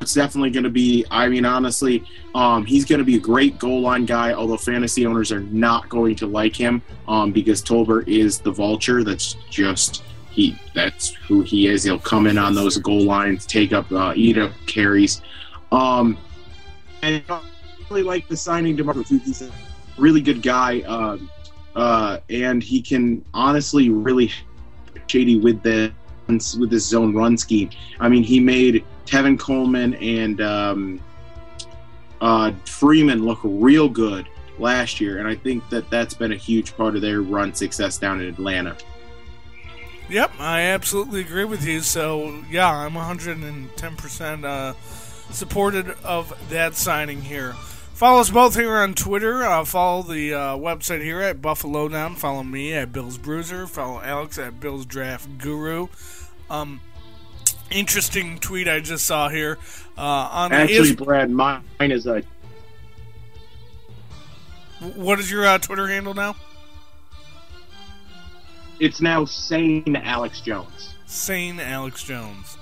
it's 0.00 0.14
definitely 0.14 0.50
going 0.50 0.64
to 0.64 0.70
be. 0.70 1.04
I 1.10 1.28
mean, 1.28 1.44
honestly, 1.44 2.04
um, 2.34 2.64
he's 2.64 2.84
going 2.84 3.00
to 3.00 3.04
be 3.04 3.16
a 3.16 3.20
great 3.20 3.58
goal 3.58 3.80
line 3.82 4.06
guy. 4.06 4.32
Although 4.32 4.56
fantasy 4.56 5.06
owners 5.06 5.30
are 5.32 5.40
not 5.40 5.88
going 5.88 6.16
to 6.16 6.26
like 6.26 6.56
him 6.56 6.82
um, 7.06 7.32
because 7.32 7.62
Tolbert 7.62 8.08
is 8.08 8.38
the 8.38 8.50
vulture. 8.50 9.04
That's 9.04 9.34
just 9.50 10.02
he 10.30 10.58
that's 10.74 11.14
who 11.14 11.42
he 11.42 11.66
is. 11.66 11.82
He'll 11.82 11.98
come 11.98 12.26
in 12.26 12.38
on 12.38 12.54
those 12.54 12.78
goal 12.78 13.02
lines, 13.02 13.44
take 13.44 13.72
up, 13.72 13.90
uh, 13.92 14.12
eat 14.16 14.38
up 14.38 14.52
carries. 14.66 15.20
Um, 15.72 16.16
and 17.02 17.22
I 17.28 17.40
really 17.90 18.02
like 18.02 18.28
the 18.28 18.36
signing 18.36 18.76
DiMarco 18.76 19.06
too. 19.06 19.18
He's 19.18 19.42
a 19.42 19.50
really 19.98 20.20
good 20.20 20.42
guy, 20.42 20.80
um, 20.82 21.30
uh, 21.78 22.18
and 22.28 22.60
he 22.60 22.82
can 22.82 23.24
honestly 23.32 23.88
really 23.88 24.32
shady 25.06 25.38
with 25.38 25.62
the 25.62 25.92
with 26.58 26.70
this 26.70 26.84
zone 26.84 27.14
run 27.14 27.38
scheme. 27.38 27.70
I 28.00 28.08
mean, 28.08 28.24
he 28.24 28.40
made 28.40 28.84
Tevin 29.06 29.38
Coleman 29.38 29.94
and 29.94 30.40
um, 30.40 31.00
uh, 32.20 32.52
Freeman 32.66 33.24
look 33.24 33.38
real 33.44 33.88
good 33.88 34.28
last 34.58 35.00
year, 35.00 35.18
and 35.18 35.28
I 35.28 35.36
think 35.36 35.66
that 35.70 35.88
that's 35.88 36.14
been 36.14 36.32
a 36.32 36.36
huge 36.36 36.76
part 36.76 36.96
of 36.96 37.02
their 37.02 37.22
run 37.22 37.54
success 37.54 37.96
down 37.96 38.20
in 38.20 38.26
Atlanta. 38.26 38.76
Yep, 40.10 40.32
I 40.40 40.62
absolutely 40.62 41.20
agree 41.20 41.44
with 41.44 41.64
you. 41.64 41.80
So, 41.80 42.42
yeah, 42.50 42.70
I'm 42.70 42.94
110% 42.94 44.44
uh, 44.44 44.72
supported 45.32 45.90
of 46.02 46.36
that 46.50 46.74
signing 46.74 47.22
here. 47.22 47.54
Follow 47.98 48.20
us 48.20 48.30
both 48.30 48.54
here 48.54 48.76
on 48.76 48.94
Twitter. 48.94 49.42
Uh, 49.42 49.64
follow 49.64 50.02
the 50.04 50.32
uh, 50.32 50.38
website 50.56 51.02
here 51.02 51.20
at 51.20 51.42
Buffalo 51.42 51.88
Down. 51.88 52.14
Follow 52.14 52.44
me 52.44 52.72
at 52.72 52.92
Bill's 52.92 53.18
Bruiser. 53.18 53.66
Follow 53.66 54.00
Alex 54.00 54.38
at 54.38 54.60
Bill's 54.60 54.86
Draft 54.86 55.36
Guru. 55.36 55.88
Um, 56.48 56.80
interesting 57.72 58.38
tweet 58.38 58.68
I 58.68 58.78
just 58.78 59.04
saw 59.04 59.28
here. 59.28 59.58
Uh, 59.96 60.02
on 60.30 60.52
Actually, 60.52 60.94
Brad, 60.94 61.28
mine 61.28 61.64
is 61.80 62.06
a. 62.06 62.22
What 64.94 65.18
is 65.18 65.28
your 65.28 65.44
uh, 65.44 65.58
Twitter 65.58 65.88
handle 65.88 66.14
now? 66.14 66.36
it's 68.78 69.00
now 69.00 69.24
sane 69.24 69.96
Alex 69.96 70.40
Jones. 70.40 70.94
Sane 71.06 71.58
Alex 71.58 72.04
Jones. 72.04 72.58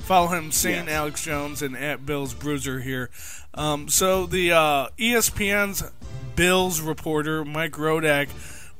Follow 0.00 0.28
him, 0.28 0.52
Sane 0.52 0.84
yes. 0.84 0.88
Alex 0.88 1.24
Jones, 1.24 1.62
and 1.62 1.74
at 1.74 2.04
Bills 2.04 2.34
Bruiser 2.34 2.80
here. 2.80 3.08
Um, 3.54 3.88
so 3.88 4.26
the 4.26 4.52
uh, 4.52 4.88
ESPN's 4.98 5.84
Bills 6.36 6.80
reporter 6.80 7.44
Mike 7.44 7.72
Rodak 7.72 8.28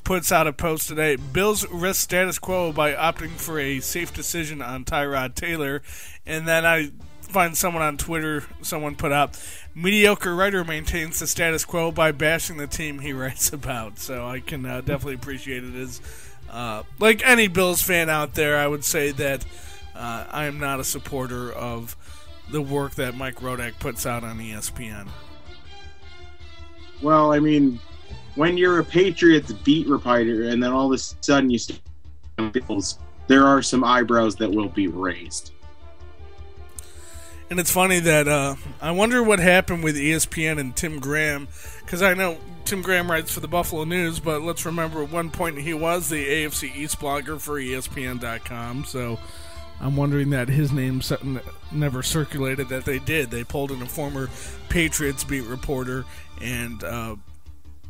puts 0.03 0.31
out 0.33 0.47
a 0.47 0.53
post 0.53 0.89
today. 0.89 1.17
Bills 1.17 1.67
risk 1.71 2.03
status 2.03 2.39
quo 2.39 2.73
by 2.73 2.93
opting 2.93 3.31
for 3.31 3.59
a 3.59 3.81
safe 3.81 4.13
decision 4.13 4.61
on 4.61 4.85
Tyrod 4.85 5.35
Taylor, 5.35 5.83
and 6.27 6.47
then 6.47 6.67
I 6.67 6.91
find 7.21 7.57
someone 7.57 7.83
on 7.83 7.97
Twitter, 7.97 8.45
someone 8.63 8.97
put 8.97 9.13
up, 9.13 9.35
mediocre 9.75 10.35
writer 10.35 10.63
maintains 10.65 11.19
the 11.21 11.27
status 11.27 11.65
quo 11.65 11.91
by 11.91 12.13
bashing 12.13 12.59
the 12.59 12.67
team 12.67 12.99
he 12.99 13.13
writes 13.15 13.53
about. 13.53 13.99
So 13.99 14.27
I 14.27 14.41
can 14.41 14.67
uh, 14.67 14.81
definitely 14.81 15.15
appreciate 15.15 15.65
it 15.65 15.75
as 15.75 16.01
uh, 16.51 16.83
like 16.99 17.27
any 17.27 17.49
Bills 17.49 17.83
fan 17.83 18.09
out 18.09 18.35
there, 18.35 18.57
I 18.57 18.67
would 18.67 18.85
say 18.85 19.11
that 19.13 19.45
uh, 19.95 20.27
I 20.31 20.45
am 20.45 20.61
not 20.61 20.81
a 20.81 20.85
supporter 20.85 21.53
of 21.53 21.97
the 22.51 22.61
work 22.61 22.95
that 22.95 23.17
Mike 23.17 23.37
Rodak 23.37 23.79
puts 23.79 24.07
out 24.07 24.25
on 24.25 24.39
ESPN. 24.39 25.09
Well, 27.03 27.33
I 27.33 27.41
mean, 27.41 27.81
when 28.35 28.57
you're 28.57 28.79
a 28.79 28.85
Patriots 28.85 29.53
beat 29.53 29.87
reporter 29.87 30.45
and 30.45 30.63
then 30.63 30.73
all 30.73 30.87
of 30.87 30.93
a 30.93 30.99
sudden 30.99 31.51
you 31.51 31.59
Bills, 32.53 32.99
there 33.27 33.47
are 33.47 33.63
some 33.63 33.85
eyebrows 33.85 34.37
that 34.37 34.51
will 34.51 34.69
be 34.69 34.89
raised. 34.89 35.53
And 37.51 37.61
it's 37.61 37.71
funny 37.71 38.01
that 38.01 38.27
uh, 38.27 38.57
I 38.81 38.91
wonder 38.91 39.23
what 39.23 39.39
happened 39.39 39.85
with 39.85 39.97
ESPN 39.97 40.59
and 40.59 40.75
Tim 40.75 40.99
Graham, 40.99 41.47
because 41.85 42.03
I 42.03 42.15
know 42.15 42.39
Tim 42.65 42.83
Graham 42.83 43.11
writes 43.11 43.31
for 43.31 43.41
the 43.41 43.49
Buffalo 43.49 43.85
News, 43.85 44.19
but 44.19 44.43
let's 44.43 44.65
remember 44.65 45.03
at 45.03 45.11
one 45.11 45.31
point 45.31 45.59
he 45.59 45.75
was 45.75 46.09
the 46.09 46.27
AFC 46.27 46.75
East 46.75 46.99
blogger 46.99 47.41
for 47.41 47.61
ESPN.com. 47.61 48.85
So 48.87 49.19
I'm 49.81 49.97
wondering 49.97 50.31
that 50.31 50.49
his 50.49 50.73
name 50.73 51.03
never 51.73 52.03
circulated. 52.03 52.69
That 52.69 52.85
they 52.85 52.99
did. 52.99 53.31
They 53.31 53.45
pulled 53.45 53.71
in 53.71 53.83
a 53.83 53.87
former 53.87 54.31
Patriots 54.69 55.25
beat 55.25 55.45
reporter 55.45 56.05
and 56.41 56.83
uh, 56.83 57.17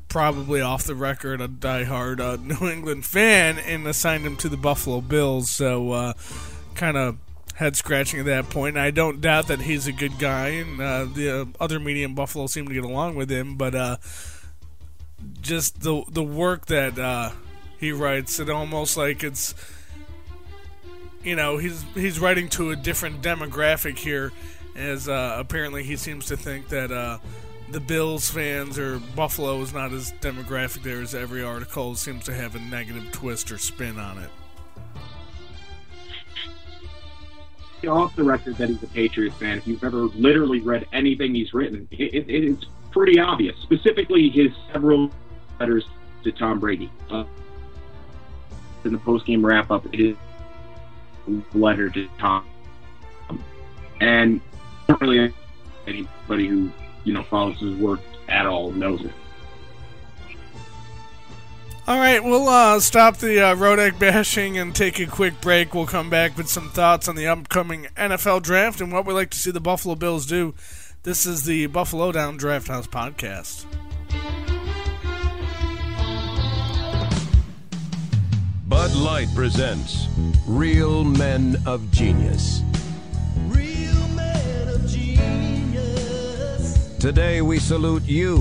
probably 0.09 0.61
off 0.61 0.85
the 0.85 0.95
record 0.95 1.41
a 1.41 1.49
diehard 1.49 2.21
uh, 2.21 2.37
New 2.43 2.69
England 2.69 3.05
fan 3.05 3.59
and 3.59 3.87
assigned 3.87 4.25
him 4.25 4.37
to 4.37 4.49
the 4.49 4.57
Buffalo 4.57 5.01
Bills. 5.01 5.51
So 5.51 5.93
uh, 5.93 6.13
kind 6.75 6.97
of 6.97 7.19
head 7.55 7.77
scratching 7.77 8.21
at 8.21 8.27
that 8.27 8.51
point. 8.51 8.77
I 8.77 8.91
don't 8.91 9.21
doubt 9.21 9.49
that 9.49 9.61
he's 9.61 9.87
a 9.87 9.93
good 9.93 10.19
guy, 10.19 10.49
and 10.49 10.81
uh, 10.81 11.05
the 11.07 11.43
uh, 11.43 11.45
other 11.61 11.79
media 11.79 12.05
in 12.05 12.15
Buffalo 12.15 12.47
seem 12.47 12.69
to 12.69 12.75
get 12.75 12.85
along 12.85 13.17
with 13.17 13.31
him. 13.31 13.57
But 13.57 13.75
uh, 13.75 13.97
just 15.41 15.81
the 15.81 16.05
the 16.09 16.23
work 16.23 16.67
that 16.67 16.99
uh, 16.99 17.31
he 17.79 17.93
writes, 17.93 18.39
it 18.39 18.51
almost 18.51 18.97
like 18.97 19.23
it's 19.23 19.55
you 21.25 21.37
know 21.37 21.57
he's 21.57 21.85
he's 21.95 22.21
writing 22.21 22.49
to 22.51 22.71
a 22.71 22.77
different 22.77 23.23
demographic 23.23 23.99
here, 23.99 24.33
as 24.77 25.09
uh, 25.09 25.37
apparently 25.39 25.83
he 25.83 25.97
seems 25.97 26.27
to 26.27 26.37
think 26.37 26.69
that. 26.69 26.91
Uh, 26.93 27.19
the 27.71 27.81
Bills 27.81 28.31
fans 28.31 28.79
or 28.79 29.01
Buffalo 29.17 29.61
is 29.63 29.73
not 29.73 29.91
as 29.93 30.13
demographic 30.21 30.83
there 30.83 31.01
as 31.01 31.15
every 31.15 31.43
article 31.43 31.95
seems 31.97 32.25
to 32.27 32.35
have 32.35 32.55
a 32.55 32.61
negative 32.61 33.11
twist 33.11 33.51
or 33.51 33.57
spin 33.57 33.99
on 33.99 34.19
it. 34.19 34.31
off 37.87 38.15
the 38.17 38.25
record 38.25 38.57
that 38.57 38.69
he's 38.69 38.83
a 38.83 38.87
Patriots 38.89 39.37
fan. 39.37 39.59
If 39.59 39.67
you've 39.67 39.85
ever 39.85 40.05
literally 40.15 40.61
read 40.61 40.87
anything 40.93 41.35
he's 41.35 41.53
written, 41.55 41.89
it, 41.91 42.15
it, 42.15 42.25
it's 42.29 42.67
pretty 42.91 43.19
obvious. 43.19 43.57
Specifically, 43.59 44.29
his 44.29 44.53
several 44.73 45.11
letters 45.61 45.85
to 46.23 46.33
Tom 46.33 46.61
Brady. 46.61 46.91
Uh, 47.11 47.25
in 48.85 48.93
the 48.93 48.99
post-game 48.99 49.45
wrap-up, 49.45 49.93
his 49.95 50.15
letter 51.55 51.91
to 51.91 52.09
Tom, 52.19 52.47
and 54.01 54.41
not 54.89 55.01
really 55.01 55.33
anybody 55.87 56.47
who 56.47 56.71
you 57.05 57.13
know 57.13 57.23
follows 57.25 57.59
his 57.61 57.75
work 57.77 58.01
at 58.29 58.47
all 58.47 58.73
knows 58.73 59.03
it. 59.05 59.13
All 61.87 61.99
right, 61.99 62.25
we'll 62.25 62.49
uh, 62.49 62.81
stop 62.81 63.19
the 63.19 63.41
uh, 63.41 63.55
Rodak 63.57 63.99
bashing 63.99 64.57
and 64.57 64.75
take 64.75 64.99
a 64.99 65.07
quick 65.07 65.39
break. 65.43 65.75
We'll 65.75 65.85
come 65.85 66.09
back 66.09 66.35
with 66.35 66.49
some 66.49 66.71
thoughts 66.71 67.09
on 67.09 67.15
the 67.15 67.27
upcoming 67.27 67.89
NFL 67.95 68.43
draft 68.43 68.81
and 68.81 68.91
what 68.91 69.05
we'd 69.05 69.13
like 69.13 69.29
to 69.31 69.39
see 69.39 69.51
the 69.51 69.61
Buffalo 69.61 69.95
Bills 69.95 70.25
do. 70.25 70.55
This 71.03 71.27
is 71.27 71.45
the 71.45 71.67
Buffalo 71.67 72.11
Down 72.11 72.39
Draft 72.39 72.69
House 72.69 72.87
podcast. 72.87 73.67
Light 78.95 79.29
presents 79.35 80.07
Real 80.47 81.03
Men 81.03 81.57
of 81.67 81.91
Genius. 81.91 82.63
Real 83.49 84.09
men 84.09 84.69
of 84.69 84.87
genius. 84.87 86.79
Today 86.99 87.43
we 87.43 87.59
salute 87.59 88.05
you, 88.05 88.39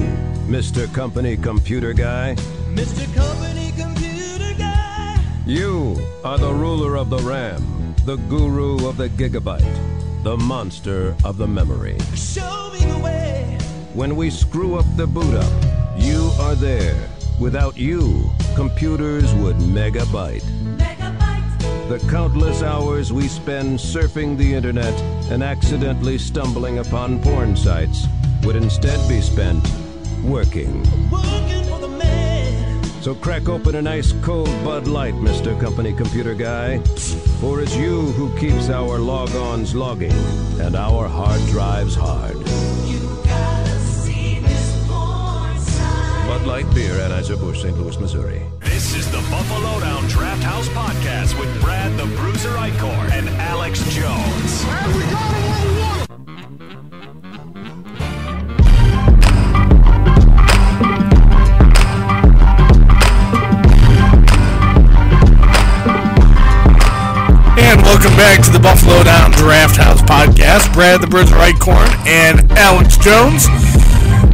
Mr. 0.48 0.94
Company 0.94 1.38
Computer 1.38 1.92
Guy. 1.92 2.36
Mr. 2.70 3.12
Company 3.16 3.74
Computer 3.76 4.54
Guy. 4.58 5.20
You 5.48 5.98
are 6.24 6.38
the 6.38 6.54
ruler 6.54 6.98
of 6.98 7.10
the 7.10 7.18
RAM, 7.20 7.96
the 8.06 8.18
guru 8.30 8.88
of 8.88 8.98
the 8.98 9.10
gigabyte, 9.10 10.24
the 10.24 10.38
monster 10.38 11.16
of 11.26 11.38
the 11.38 11.48
memory. 11.48 11.98
Show 12.16 12.70
me 12.74 12.86
the 12.86 13.00
way. 13.00 13.58
When 13.96 14.16
we 14.16 14.30
screw 14.30 14.76
up 14.76 14.86
the 14.98 15.08
boot 15.08 15.34
up, 15.34 15.64
you 15.98 16.30
are 16.40 16.56
there. 16.56 17.10
Without 17.40 17.76
you, 17.76 18.32
computers 18.56 19.34
would 19.36 19.58
megabyte. 19.58 20.44
Megabyte. 20.78 21.90
The 21.90 22.00
countless 22.10 22.62
hours 22.64 23.12
we 23.12 23.28
spend 23.28 23.80
surfing 23.80 24.38
the 24.38 24.54
internet 24.54 24.94
and 25.32 25.44
accidentally 25.44 26.18
stumbling 26.18 26.80
upon 26.80 27.22
porn 27.22 27.56
sites 27.56 28.08
would 28.44 28.56
instead 28.56 29.00
be 29.10 29.22
spent 29.22 29.64
working. 30.24 30.84
Working 31.10 31.64
for 31.66 31.80
the 31.80 31.88
man. 31.88 32.84
So 33.02 33.16
crack 33.16 33.50
open 33.50 33.76
an 33.76 33.88
ice 33.88 34.14
cold 34.22 34.50
Bud 34.64 34.88
Light, 34.88 35.16
Mr. 35.16 35.60
Company 35.60 35.94
Computer 35.94 36.34
Guy. 36.34 36.80
For 37.42 37.62
it's 37.62 37.76
you 37.76 38.02
who 38.14 38.36
keeps 38.38 38.70
our 38.70 39.00
logons 39.00 39.76
logging 39.76 40.14
and 40.60 40.76
our 40.76 41.08
hard 41.08 41.42
drives 41.48 41.96
hard. 41.96 42.38
Bud 46.44 46.50
Light 46.50 46.76
Beer, 46.76 46.96
Anheuser-Busch, 46.96 47.62
St. 47.62 47.78
Louis, 47.78 47.98
Missouri. 48.00 48.42
This 48.60 48.96
is 48.96 49.10
the 49.12 49.20
Buffalo 49.32 49.80
Down 49.80 50.06
Draft 50.08 50.44
House 50.44 50.68
Podcast 50.70 51.40
with 51.40 51.62
Brad 51.62 51.98
the 51.98 52.06
Bruiser 52.18 52.50
Eichhorn 52.50 53.12
and 53.12 53.30
Alex 53.30 53.80
Jones. 53.94 54.66
And 54.68 54.96
we 54.96 55.04
got 55.04 55.32
away. 55.32 56.08
And 67.58 67.82
welcome 67.84 68.16
back 68.18 68.44
to 68.44 68.52
the 68.52 68.60
Buffalo 68.60 69.04
Down 69.04 69.32
Draft 69.32 69.78
House 69.78 70.02
podcast. 70.02 70.74
Brad 70.74 71.00
the 71.02 71.08
Bruiser 71.08 71.36
Corn 71.60 71.90
and 72.06 72.52
Alex 72.54 72.98
Jones. 72.98 73.48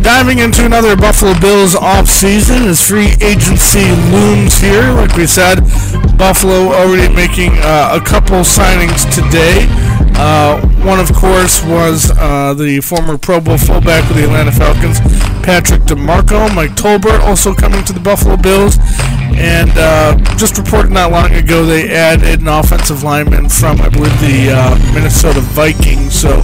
Diving 0.09 0.39
into 0.39 0.65
another 0.65 0.95
Buffalo 0.95 1.39
Bills 1.39 1.75
offseason 1.75 2.65
as 2.65 2.81
free 2.81 3.13
agency 3.21 3.85
looms 4.09 4.57
here. 4.57 4.91
Like 4.93 5.15
we 5.15 5.27
said, 5.27 5.61
Buffalo 6.17 6.73
already 6.73 7.13
making 7.13 7.51
uh, 7.57 7.99
a 8.01 8.03
couple 8.03 8.37
signings 8.37 9.05
today. 9.13 9.67
Uh, 10.17 10.59
one, 10.83 10.99
of 10.99 11.13
course, 11.13 11.63
was 11.63 12.11
uh, 12.17 12.55
the 12.55 12.81
former 12.81 13.19
Pro 13.19 13.39
Bowl 13.39 13.59
fullback 13.59 14.03
with 14.09 14.17
the 14.17 14.23
Atlanta 14.23 14.51
Falcons, 14.51 14.99
Patrick 15.45 15.81
DiMarco. 15.81 16.53
Mike 16.55 16.71
Tolbert 16.71 17.19
also 17.19 17.53
coming 17.53 17.83
to 17.83 17.93
the 17.93 17.99
Buffalo 17.99 18.35
Bills. 18.35 18.79
And 19.37 19.69
uh, 19.75 20.17
just 20.37 20.57
reported 20.57 20.91
not 20.91 21.11
long 21.11 21.31
ago, 21.33 21.65
they 21.65 21.87
added 21.95 22.41
an 22.41 22.47
offensive 22.47 23.03
lineman 23.03 23.47
from, 23.47 23.79
I 23.79 23.89
believe, 23.89 24.19
the 24.19 24.53
uh, 24.57 24.91
Minnesota 24.91 25.39
Vikings. 25.39 26.19
So 26.19 26.37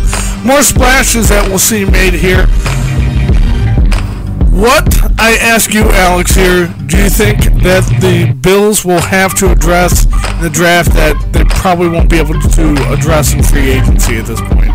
more 0.45 0.61
splashes 0.61 1.29
that 1.29 1.47
we'll 1.49 1.57
see 1.57 1.83
made 1.83 2.13
here. 2.13 2.45
What, 4.55 4.87
I 5.19 5.35
ask 5.41 5.73
you, 5.73 5.81
Alex, 5.81 6.33
here, 6.33 6.73
do 6.87 6.97
you 6.97 7.09
think 7.09 7.39
that 7.61 7.83
the 7.99 8.33
Bills 8.39 8.85
will 8.85 9.01
have 9.01 9.35
to 9.39 9.51
address 9.51 10.05
the 10.41 10.49
draft 10.49 10.93
that 10.93 11.33
they 11.33 11.43
probably 11.43 11.89
won't 11.89 12.09
be 12.09 12.19
able 12.19 12.39
to 12.39 12.93
address 12.93 13.33
in 13.33 13.43
free 13.43 13.71
agency 13.71 14.15
at 14.15 14.25
this 14.25 14.39
point? 14.39 14.71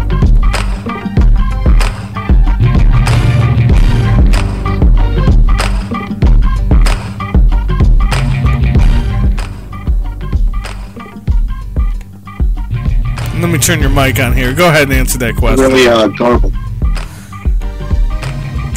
Let 13.40 13.48
me 13.48 13.58
turn 13.58 13.80
your 13.80 13.88
mic 13.88 14.20
on 14.20 14.36
here. 14.36 14.52
Go 14.52 14.68
ahead 14.68 14.82
and 14.82 14.92
answer 14.92 15.16
that 15.20 15.36
question. 15.36 15.64
Really 15.64 15.88
uh, 15.88 16.08
garbled. 16.08 16.52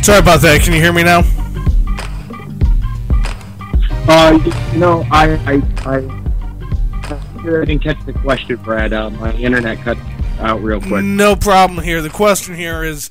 Sorry 0.03 0.19
about 0.19 0.41
that. 0.41 0.59
Can 0.61 0.73
you 0.73 0.81
hear 0.81 0.91
me 0.91 1.01
now? 1.01 1.19
Uh, 4.05 4.37
no, 4.75 5.05
I, 5.09 5.31
I, 5.45 5.61
I, 5.89 7.15
I 7.39 7.65
didn't 7.65 7.79
catch 7.79 8.05
the 8.05 8.11
question, 8.11 8.57
Brad. 8.57 8.91
Uh, 8.91 9.11
my 9.11 9.33
internet 9.35 9.77
cut 9.77 9.97
out 10.39 10.61
real 10.61 10.81
quick. 10.81 11.05
No 11.05 11.37
problem 11.37 11.81
here. 11.81 12.01
The 12.01 12.09
question 12.09 12.53
here 12.53 12.83
is 12.83 13.07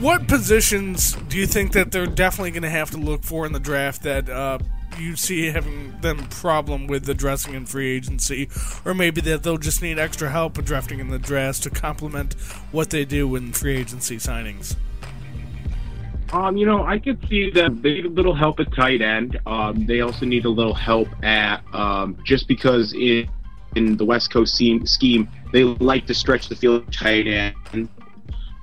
what 0.00 0.26
positions 0.28 1.12
do 1.28 1.36
you 1.36 1.46
think 1.46 1.72
that 1.72 1.92
they're 1.92 2.06
definitely 2.06 2.52
going 2.52 2.62
to 2.62 2.70
have 2.70 2.90
to 2.92 2.96
look 2.96 3.22
for 3.22 3.44
in 3.44 3.52
the 3.52 3.60
draft 3.60 4.04
that 4.04 4.30
uh, 4.30 4.58
you 4.98 5.14
see 5.14 5.50
having 5.50 6.00
them 6.00 6.26
problem 6.30 6.86
with 6.86 7.06
addressing 7.06 7.52
in 7.52 7.66
free 7.66 7.94
agency, 7.94 8.48
or 8.82 8.94
maybe 8.94 9.20
that 9.20 9.42
they'll 9.42 9.58
just 9.58 9.82
need 9.82 9.98
extra 9.98 10.30
help 10.30 10.56
with 10.56 10.64
drafting 10.64 11.00
in 11.00 11.08
the 11.08 11.18
draft 11.18 11.64
to 11.64 11.70
complement 11.70 12.32
what 12.72 12.88
they 12.88 13.04
do 13.04 13.36
in 13.36 13.52
free 13.52 13.76
agency 13.76 14.16
signings? 14.16 14.74
Um, 16.32 16.56
you 16.56 16.66
know, 16.66 16.84
I 16.84 16.98
could 16.98 17.26
see 17.28 17.50
that 17.52 17.82
they 17.82 17.94
need 17.94 18.06
a 18.06 18.10
little 18.10 18.34
help 18.34 18.60
at 18.60 18.72
tight 18.74 19.00
end. 19.00 19.40
Um, 19.46 19.86
they 19.86 20.00
also 20.00 20.26
need 20.26 20.44
a 20.44 20.50
little 20.50 20.74
help 20.74 21.08
at 21.24 21.62
um, 21.74 22.18
just 22.24 22.48
because 22.48 22.92
in 22.92 23.28
in 23.76 23.96
the 23.96 24.04
West 24.04 24.30
Coast 24.30 24.54
scheme, 24.56 25.28
they 25.52 25.64
like 25.64 26.06
to 26.06 26.14
stretch 26.14 26.48
the 26.48 26.56
field 26.56 26.90
tight 26.92 27.26
end. 27.26 27.88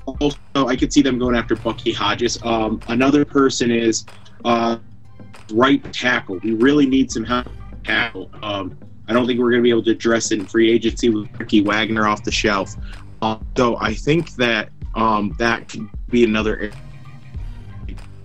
Also, 0.06 0.38
I 0.56 0.76
could 0.76 0.94
see 0.94 1.02
them 1.02 1.18
going 1.18 1.36
after 1.36 1.56
Bucky 1.56 1.92
Hodges. 1.92 2.40
Um, 2.44 2.82
another 2.88 3.26
person 3.26 3.72
is 3.72 4.06
uh, 4.44 4.78
right 5.52 5.82
tackle. 5.94 6.40
We 6.44 6.54
really 6.54 6.86
need 6.86 7.12
some 7.12 7.24
help 7.24 7.48
tackle. 7.84 8.30
Um, 8.44 8.78
I 9.08 9.14
don't 9.14 9.26
think 9.26 9.40
we're 9.40 9.52
going 9.52 9.62
to 9.62 9.64
be 9.64 9.70
able 9.70 9.84
to 9.84 9.92
address 9.92 10.32
it 10.32 10.40
in 10.40 10.46
free 10.46 10.72
agency 10.72 11.10
with 11.10 11.30
Ricky 11.40 11.62
Wagner 11.62 12.08
off 12.08 12.24
the 12.24 12.32
shelf. 12.32 12.76
Uh, 13.22 13.38
so 13.56 13.78
I 13.78 13.94
think 13.94 14.32
that 14.36 14.70
um, 14.96 15.36
that 15.40 15.70
could 15.70 15.90
be 16.10 16.24
another 16.24 16.72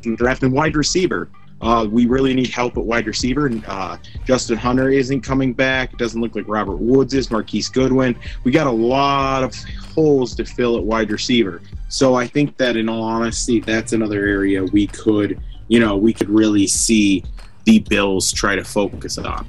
area. 0.04 0.16
draft 0.16 0.42
and 0.42 0.52
wide 0.52 0.76
receiver. 0.76 1.28
Uh, 1.60 1.86
we 1.90 2.06
really 2.06 2.32
need 2.32 2.48
help 2.48 2.78
at 2.78 2.84
wide 2.84 3.06
receiver. 3.06 3.50
Uh, 3.66 3.98
Justin 4.24 4.56
Hunter 4.56 4.88
isn't 4.88 5.20
coming 5.20 5.52
back. 5.52 5.92
It 5.92 5.98
doesn't 5.98 6.20
look 6.20 6.34
like 6.34 6.48
Robert 6.48 6.76
Woods 6.76 7.12
is. 7.12 7.30
Marquise 7.30 7.68
Goodwin. 7.68 8.16
We 8.44 8.52
got 8.52 8.66
a 8.66 8.70
lot 8.70 9.42
of 9.42 9.54
holes 9.94 10.34
to 10.36 10.44
fill 10.46 10.78
at 10.78 10.84
wide 10.84 11.10
receiver. 11.10 11.60
So 11.88 12.14
I 12.14 12.26
think 12.26 12.56
that, 12.56 12.76
in 12.76 12.88
all 12.88 13.02
honesty, 13.02 13.60
that's 13.60 13.92
another 13.92 14.24
area 14.24 14.64
we 14.64 14.86
could, 14.86 15.38
you 15.68 15.80
know, 15.80 15.96
we 15.96 16.14
could 16.14 16.30
really 16.30 16.66
see 16.66 17.24
the 17.64 17.80
Bills 17.80 18.32
try 18.32 18.56
to 18.56 18.64
focus 18.64 19.18
on. 19.18 19.46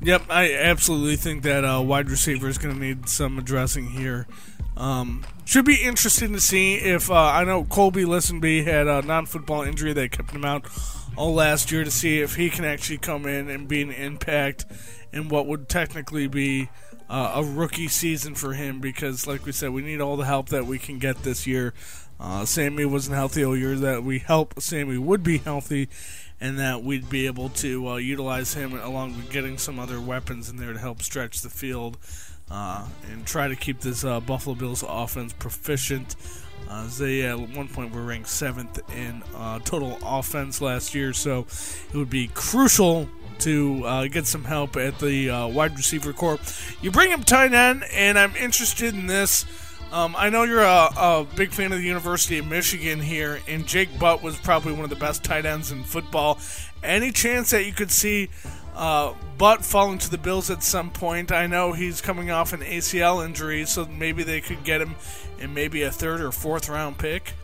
Yep, 0.00 0.24
I 0.28 0.54
absolutely 0.54 1.16
think 1.16 1.42
that 1.44 1.64
uh, 1.64 1.80
wide 1.80 2.10
receiver 2.10 2.46
is 2.46 2.58
going 2.58 2.74
to 2.74 2.80
need 2.80 3.08
some 3.08 3.38
addressing 3.38 3.88
here. 3.88 4.26
Um, 4.76 5.24
should 5.44 5.64
be 5.64 5.82
interesting 5.82 6.32
to 6.32 6.40
see 6.40 6.74
if 6.74 7.10
uh, 7.10 7.14
I 7.14 7.44
know 7.44 7.64
Kolby 7.64 8.04
Listenbee 8.04 8.64
had 8.64 8.86
a 8.86 9.02
non-football 9.02 9.62
injury 9.62 9.92
that 9.92 10.10
kept 10.10 10.30
him 10.30 10.44
out 10.44 10.66
all 11.16 11.34
last 11.34 11.70
year 11.70 11.84
to 11.84 11.90
see 11.90 12.20
if 12.20 12.34
he 12.34 12.50
can 12.50 12.64
actually 12.64 12.98
come 12.98 13.26
in 13.26 13.48
and 13.48 13.68
be 13.68 13.82
an 13.82 13.92
impact 13.92 14.66
in 15.12 15.28
what 15.28 15.46
would 15.46 15.68
technically 15.68 16.26
be 16.26 16.68
uh, 17.08 17.34
a 17.36 17.44
rookie 17.44 17.88
season 17.88 18.34
for 18.34 18.54
him 18.54 18.80
because, 18.80 19.26
like 19.26 19.46
we 19.46 19.52
said, 19.52 19.70
we 19.70 19.82
need 19.82 20.00
all 20.00 20.16
the 20.16 20.24
help 20.24 20.48
that 20.48 20.66
we 20.66 20.78
can 20.78 20.98
get 20.98 21.22
this 21.22 21.46
year. 21.46 21.72
Uh, 22.18 22.44
Sammy 22.44 22.84
wasn't 22.84 23.16
healthy 23.16 23.44
all 23.44 23.56
year. 23.56 23.76
That 23.76 24.02
we 24.02 24.18
help 24.18 24.60
Sammy 24.60 24.98
would 24.98 25.22
be 25.22 25.38
healthy, 25.38 25.88
and 26.40 26.58
that 26.58 26.82
we'd 26.82 27.10
be 27.10 27.26
able 27.26 27.48
to 27.50 27.88
uh, 27.88 27.96
utilize 27.96 28.54
him 28.54 28.78
along 28.78 29.16
with 29.16 29.30
getting 29.30 29.58
some 29.58 29.78
other 29.78 30.00
weapons 30.00 30.48
in 30.48 30.56
there 30.56 30.72
to 30.72 30.78
help 30.78 31.02
stretch 31.02 31.42
the 31.42 31.50
field 31.50 31.98
uh, 32.50 32.86
and 33.10 33.26
try 33.26 33.48
to 33.48 33.56
keep 33.56 33.80
this 33.80 34.04
uh, 34.04 34.20
Buffalo 34.20 34.54
Bills 34.54 34.84
offense 34.86 35.32
proficient. 35.32 36.16
Uh, 36.68 36.88
they 36.98 37.22
at 37.22 37.38
one 37.38 37.68
point 37.68 37.94
were 37.94 38.02
ranked 38.02 38.28
seventh 38.28 38.80
in 38.94 39.22
uh, 39.34 39.58
total 39.60 39.98
offense 40.02 40.60
last 40.60 40.94
year, 40.94 41.12
so 41.12 41.40
it 41.92 41.94
would 41.94 42.10
be 42.10 42.28
crucial 42.28 43.08
to 43.40 43.84
uh, 43.84 44.06
get 44.06 44.26
some 44.26 44.44
help 44.44 44.76
at 44.76 44.98
the 44.98 45.28
uh, 45.28 45.46
wide 45.46 45.76
receiver 45.76 46.12
core. 46.12 46.38
You 46.80 46.90
bring 46.90 47.12
up 47.12 47.24
tight 47.24 47.52
end, 47.52 47.84
and 47.92 48.18
I'm 48.18 48.34
interested 48.36 48.94
in 48.94 49.06
this. 49.06 49.44
Um, 49.92 50.16
I 50.18 50.30
know 50.30 50.42
you're 50.42 50.62
a, 50.62 50.88
a 50.96 51.26
big 51.36 51.52
fan 51.52 51.70
of 51.72 51.78
the 51.78 51.84
University 51.84 52.38
of 52.38 52.46
Michigan 52.46 53.00
here, 53.00 53.40
and 53.46 53.66
Jake 53.66 53.96
Butt 53.98 54.22
was 54.22 54.36
probably 54.36 54.72
one 54.72 54.84
of 54.84 54.90
the 54.90 54.96
best 54.96 55.22
tight 55.22 55.46
ends 55.46 55.70
in 55.70 55.84
football. 55.84 56.38
Any 56.82 57.12
chance 57.12 57.50
that 57.50 57.64
you 57.64 57.72
could 57.72 57.90
see 57.90 58.30
uh, 58.74 59.14
Butt 59.38 59.64
falling 59.64 59.98
to 59.98 60.10
the 60.10 60.18
Bills 60.18 60.50
at 60.50 60.62
some 60.62 60.90
point? 60.90 61.32
I 61.32 61.46
know 61.46 61.72
he's 61.72 62.00
coming 62.00 62.30
off 62.30 62.52
an 62.52 62.60
ACL 62.60 63.24
injury, 63.24 63.64
so 63.64 63.86
maybe 63.86 64.22
they 64.22 64.40
could 64.40 64.64
get 64.64 64.80
him 64.80 64.94
in 65.38 65.54
maybe 65.54 65.82
a 65.82 65.90
third 65.90 66.20
or 66.20 66.32
fourth 66.32 66.68
round 66.68 66.98
pick. 66.98 67.34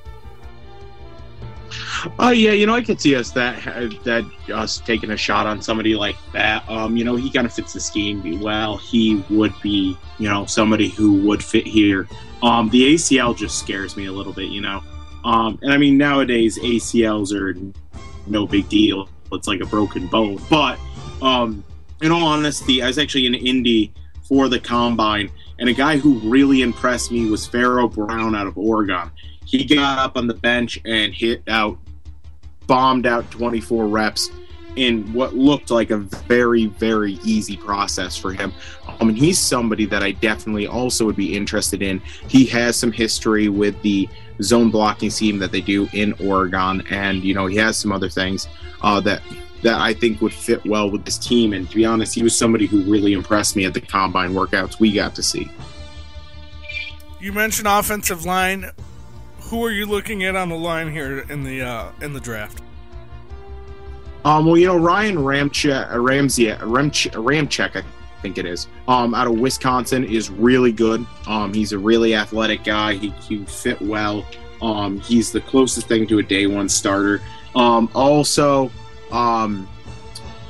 Oh 2.18 2.30
yeah, 2.30 2.52
you 2.52 2.66
know 2.66 2.74
I 2.74 2.82
could 2.82 3.00
see 3.00 3.14
us 3.14 3.30
that 3.32 3.62
that 4.04 4.24
us 4.52 4.78
taking 4.78 5.10
a 5.10 5.16
shot 5.16 5.46
on 5.46 5.62
somebody 5.62 5.94
like 5.94 6.16
that. 6.32 6.68
Um, 6.68 6.96
you 6.96 7.04
know 7.04 7.16
he 7.16 7.30
kind 7.30 7.46
of 7.46 7.52
fits 7.52 7.72
the 7.72 7.80
scheme 7.80 8.40
well. 8.40 8.76
He 8.76 9.24
would 9.30 9.54
be 9.62 9.96
you 10.18 10.28
know 10.28 10.46
somebody 10.46 10.88
who 10.88 11.22
would 11.26 11.44
fit 11.44 11.66
here. 11.66 12.08
Um, 12.42 12.70
the 12.70 12.94
ACL 12.94 13.36
just 13.36 13.58
scares 13.58 13.96
me 13.96 14.06
a 14.06 14.12
little 14.12 14.32
bit, 14.32 14.48
you 14.48 14.60
know. 14.60 14.82
Um, 15.24 15.58
and 15.62 15.72
I 15.72 15.76
mean 15.76 15.96
nowadays 15.96 16.58
ACLs 16.58 17.32
are 17.32 17.56
no 18.26 18.46
big 18.46 18.68
deal. 18.68 19.08
It's 19.32 19.46
like 19.46 19.60
a 19.60 19.66
broken 19.66 20.06
bone. 20.06 20.40
But 20.48 20.78
um, 21.22 21.64
in 22.02 22.12
all 22.12 22.24
honesty, 22.24 22.82
I 22.82 22.86
was 22.86 22.98
actually 22.98 23.26
in 23.26 23.34
Indy 23.34 23.92
for 24.22 24.48
the 24.48 24.60
combine, 24.60 25.30
and 25.58 25.68
a 25.68 25.72
guy 25.72 25.96
who 25.96 26.18
really 26.20 26.62
impressed 26.62 27.10
me 27.10 27.28
was 27.30 27.46
Pharaoh 27.46 27.88
Brown 27.88 28.34
out 28.34 28.46
of 28.46 28.56
Oregon. 28.56 29.10
He 29.44 29.64
got 29.64 29.98
up 29.98 30.16
on 30.16 30.26
the 30.26 30.34
bench 30.34 30.80
and 30.84 31.12
hit 31.12 31.42
out, 31.48 31.78
bombed 32.66 33.06
out 33.06 33.30
24 33.30 33.88
reps 33.88 34.30
in 34.76 35.12
what 35.12 35.34
looked 35.34 35.70
like 35.70 35.90
a 35.90 35.98
very, 35.98 36.66
very 36.66 37.14
easy 37.24 37.56
process 37.56 38.16
for 38.16 38.32
him. 38.32 38.52
I 38.86 39.04
mean, 39.04 39.16
he's 39.16 39.38
somebody 39.38 39.84
that 39.86 40.02
I 40.02 40.12
definitely 40.12 40.66
also 40.66 41.04
would 41.06 41.16
be 41.16 41.36
interested 41.36 41.82
in. 41.82 42.00
He 42.28 42.46
has 42.46 42.76
some 42.76 42.92
history 42.92 43.48
with 43.48 43.80
the 43.82 44.08
zone 44.42 44.70
blocking 44.70 45.10
scheme 45.10 45.38
that 45.40 45.52
they 45.52 45.60
do 45.60 45.88
in 45.92 46.12
Oregon, 46.24 46.82
and 46.90 47.24
you 47.24 47.34
know 47.34 47.46
he 47.46 47.56
has 47.56 47.76
some 47.76 47.92
other 47.92 48.08
things 48.08 48.48
uh, 48.82 49.00
that 49.00 49.22
that 49.62 49.80
I 49.80 49.94
think 49.94 50.20
would 50.20 50.32
fit 50.32 50.64
well 50.64 50.90
with 50.90 51.04
this 51.04 51.18
team. 51.18 51.52
And 51.52 51.68
to 51.68 51.76
be 51.76 51.84
honest, 51.84 52.14
he 52.14 52.22
was 52.22 52.36
somebody 52.36 52.66
who 52.66 52.82
really 52.82 53.12
impressed 53.12 53.56
me 53.56 53.64
at 53.64 53.74
the 53.74 53.80
combine 53.80 54.32
workouts 54.32 54.80
we 54.80 54.92
got 54.92 55.14
to 55.16 55.22
see. 55.22 55.50
You 57.20 57.32
mentioned 57.32 57.68
offensive 57.68 58.24
line. 58.24 58.70
Who 59.42 59.64
are 59.64 59.70
you 59.70 59.84
looking 59.84 60.24
at 60.24 60.36
on 60.36 60.48
the 60.48 60.56
line 60.56 60.90
here 60.90 61.26
in 61.28 61.42
the 61.42 61.62
uh, 61.62 61.90
in 62.00 62.12
the 62.12 62.20
draft? 62.20 62.62
Um, 64.24 64.46
well, 64.46 64.56
you 64.56 64.66
know, 64.66 64.76
Ryan 64.76 65.16
Ramczyk, 65.16 65.92
uh, 65.92 65.98
Ramsey, 65.98 66.46
Ramch, 66.46 67.10
Ramczyk, 67.12 67.76
I 67.76 67.82
think 68.20 68.36
it 68.36 68.44
is, 68.44 68.68
um, 68.86 69.14
out 69.14 69.26
of 69.26 69.38
Wisconsin 69.40 70.04
is 70.04 70.30
really 70.30 70.72
good. 70.72 71.06
Um, 71.26 71.54
he's 71.54 71.72
a 71.72 71.78
really 71.78 72.14
athletic 72.14 72.62
guy. 72.64 72.94
He, 72.94 73.10
he 73.10 73.44
fit 73.46 73.80
well. 73.80 74.26
Um, 74.60 75.00
he's 75.00 75.32
the 75.32 75.40
closest 75.40 75.88
thing 75.88 76.06
to 76.08 76.18
a 76.18 76.22
day 76.22 76.46
one 76.46 76.68
starter. 76.68 77.22
Um, 77.54 77.88
also, 77.94 78.70
um, 79.12 79.68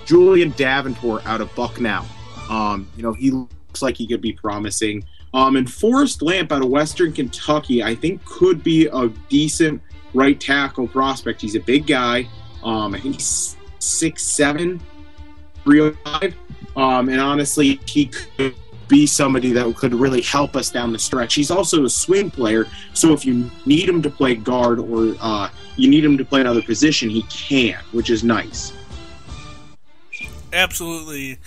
Julian 0.07 0.51
Davenport 0.57 1.27
out 1.27 1.41
of 1.41 1.55
Bucknell. 1.55 2.07
Um, 2.49 2.89
you 2.97 3.03
know, 3.03 3.13
he 3.13 3.31
looks 3.31 3.83
like 3.83 3.97
he 3.97 4.07
could 4.07 4.21
be 4.21 4.33
promising. 4.33 5.05
Um, 5.33 5.57
and 5.57 5.71
Forrest 5.71 6.23
Lamp 6.23 6.51
out 6.51 6.63
of 6.63 6.69
Western 6.69 7.13
Kentucky, 7.13 7.83
I 7.83 7.95
think 7.95 8.25
could 8.25 8.65
be 8.65 8.89
a 8.93 9.09
decent 9.29 9.81
right 10.15 10.39
tackle 10.41 10.89
prospect. 10.89 11.41
He's 11.41 11.55
a 11.55 11.61
big 11.61 11.87
guy. 11.87 12.29
Um, 12.65 12.95
I 12.95 13.01
think 13.01 13.15
he's 13.17 13.57
six 13.79 14.25
seven, 14.25 14.81
three 15.63 15.81
oh 15.81 15.93
five. 16.05 16.35
Um, 16.77 17.09
and 17.09 17.21
honestly, 17.21 17.81
he 17.87 18.07
could 18.07 18.55
be 18.91 19.07
somebody 19.07 19.53
that 19.53 19.75
could 19.77 19.95
really 19.95 20.21
help 20.21 20.57
us 20.57 20.69
down 20.69 20.93
the 20.93 20.99
stretch. 20.99 21.35
He's 21.35 21.51
also 21.51 21.85
a 21.85 21.91
swing 21.91 22.31
player, 22.31 22.67
so 22.93 23.13
if 23.15 23.25
you 23.25 23.51
need 23.65 23.89
him 23.89 24.03
to 24.03 24.11
play 24.11 24.35
guard 24.35 24.81
or 24.81 25.15
uh, 25.21 25.49
you 25.77 25.89
need 25.89 26.05
him 26.05 26.19
to 26.19 26.25
play 26.25 26.43
another 26.43 26.61
position, 26.61 27.09
he 27.09 27.23
can, 27.23 27.79
which 27.93 28.11
is 28.11 28.23
nice. 28.23 28.73
Absolutely. 30.53 31.39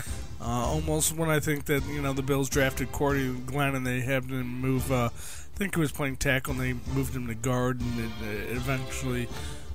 Uh, 0.42 0.46
almost 0.46 1.16
when 1.16 1.30
I 1.30 1.40
think 1.40 1.66
that 1.66 1.86
you 1.86 2.02
know 2.02 2.14
the 2.14 2.22
Bills 2.22 2.50
drafted 2.50 2.92
Cordy 2.92 3.34
Glenn 3.46 3.76
and 3.76 3.86
they 3.86 4.02
had 4.02 4.26
him 4.26 4.62
move. 4.62 4.92
Uh, 4.92 5.10
I 5.14 5.56
think 5.56 5.76
he 5.76 5.82
was 5.82 5.92
playing 5.92 6.18
tackle 6.18 6.54
and 6.54 6.62
they 6.62 6.74
moved 6.94 7.16
him 7.16 7.28
to 7.28 7.36
guard, 7.36 7.80
and 7.80 8.00
it, 8.00 8.28
it 8.28 8.58
eventually 8.58 9.28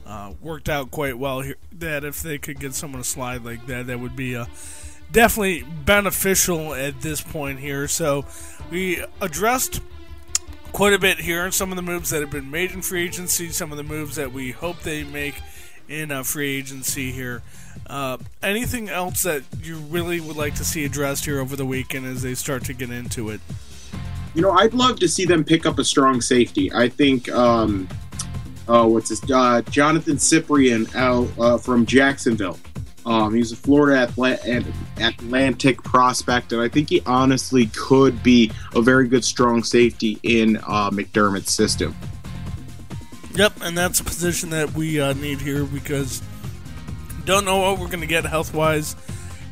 uh, 0.06 0.32
worked 0.40 0.68
out 0.68 0.90
quite 0.90 1.18
well 1.18 1.40
here. 1.40 1.56
That 1.72 2.04
if 2.04 2.22
they 2.22 2.38
could 2.38 2.58
get 2.58 2.74
someone 2.74 3.02
to 3.02 3.08
slide 3.08 3.44
like 3.44 3.66
that, 3.66 3.86
that 3.86 4.00
would 4.00 4.16
be 4.16 4.34
uh, 4.34 4.46
definitely 5.12 5.64
beneficial 5.84 6.74
at 6.74 7.00
this 7.00 7.20
point 7.20 7.60
here. 7.60 7.88
So 7.88 8.24
we 8.70 9.04
addressed 9.20 9.80
quite 10.72 10.92
a 10.92 10.98
bit 10.98 11.18
here, 11.18 11.44
and 11.44 11.54
some 11.54 11.72
of 11.72 11.76
the 11.76 11.82
moves 11.82 12.10
that 12.10 12.20
have 12.20 12.30
been 12.30 12.50
made 12.50 12.72
in 12.72 12.82
free 12.82 13.04
agency, 13.04 13.48
some 13.50 13.72
of 13.72 13.78
the 13.78 13.84
moves 13.84 14.16
that 14.16 14.32
we 14.32 14.50
hope 14.52 14.80
they 14.80 15.04
make 15.04 15.34
in 15.88 16.10
uh, 16.10 16.22
free 16.22 16.58
agency 16.58 17.10
here. 17.10 17.42
Uh, 17.86 18.18
anything 18.42 18.88
else 18.88 19.22
that 19.22 19.42
you 19.62 19.76
really 19.76 20.20
would 20.20 20.36
like 20.36 20.54
to 20.54 20.64
see 20.64 20.84
addressed 20.84 21.24
here 21.24 21.40
over 21.40 21.56
the 21.56 21.64
weekend 21.64 22.06
as 22.06 22.22
they 22.22 22.34
start 22.34 22.64
to 22.64 22.74
get 22.74 22.90
into 22.90 23.30
it? 23.30 23.40
You 24.34 24.42
know, 24.42 24.52
I'd 24.52 24.74
love 24.74 25.00
to 25.00 25.08
see 25.08 25.24
them 25.24 25.42
pick 25.42 25.64
up 25.64 25.78
a 25.78 25.84
strong 25.84 26.20
safety. 26.20 26.70
I 26.72 26.88
think, 26.88 27.30
um, 27.30 27.88
oh, 28.68 28.86
what's 28.88 29.08
his, 29.08 29.22
uh, 29.30 29.62
Jonathan 29.70 30.16
Cyprien 30.16 30.94
out 30.94 31.28
uh, 31.40 31.56
from 31.56 31.86
Jacksonville. 31.86 32.58
Um, 33.08 33.34
he's 33.34 33.52
a 33.52 33.56
Florida 33.56 34.02
Atla- 34.02 34.38
Atlantic 34.98 35.82
prospect, 35.82 36.52
and 36.52 36.60
I 36.60 36.68
think 36.68 36.90
he 36.90 37.00
honestly 37.06 37.70
could 37.74 38.22
be 38.22 38.52
a 38.74 38.82
very 38.82 39.08
good 39.08 39.24
strong 39.24 39.64
safety 39.64 40.18
in 40.22 40.58
uh, 40.58 40.90
McDermott's 40.90 41.50
system. 41.50 41.96
Yep, 43.32 43.54
and 43.62 43.78
that's 43.78 44.00
a 44.00 44.04
position 44.04 44.50
that 44.50 44.74
we 44.74 45.00
uh, 45.00 45.14
need 45.14 45.40
here 45.40 45.64
because 45.64 46.20
don't 47.24 47.46
know 47.46 47.56
what 47.56 47.78
we're 47.78 47.86
going 47.86 48.00
to 48.00 48.06
get 48.06 48.26
health 48.26 48.52
wise 48.52 48.94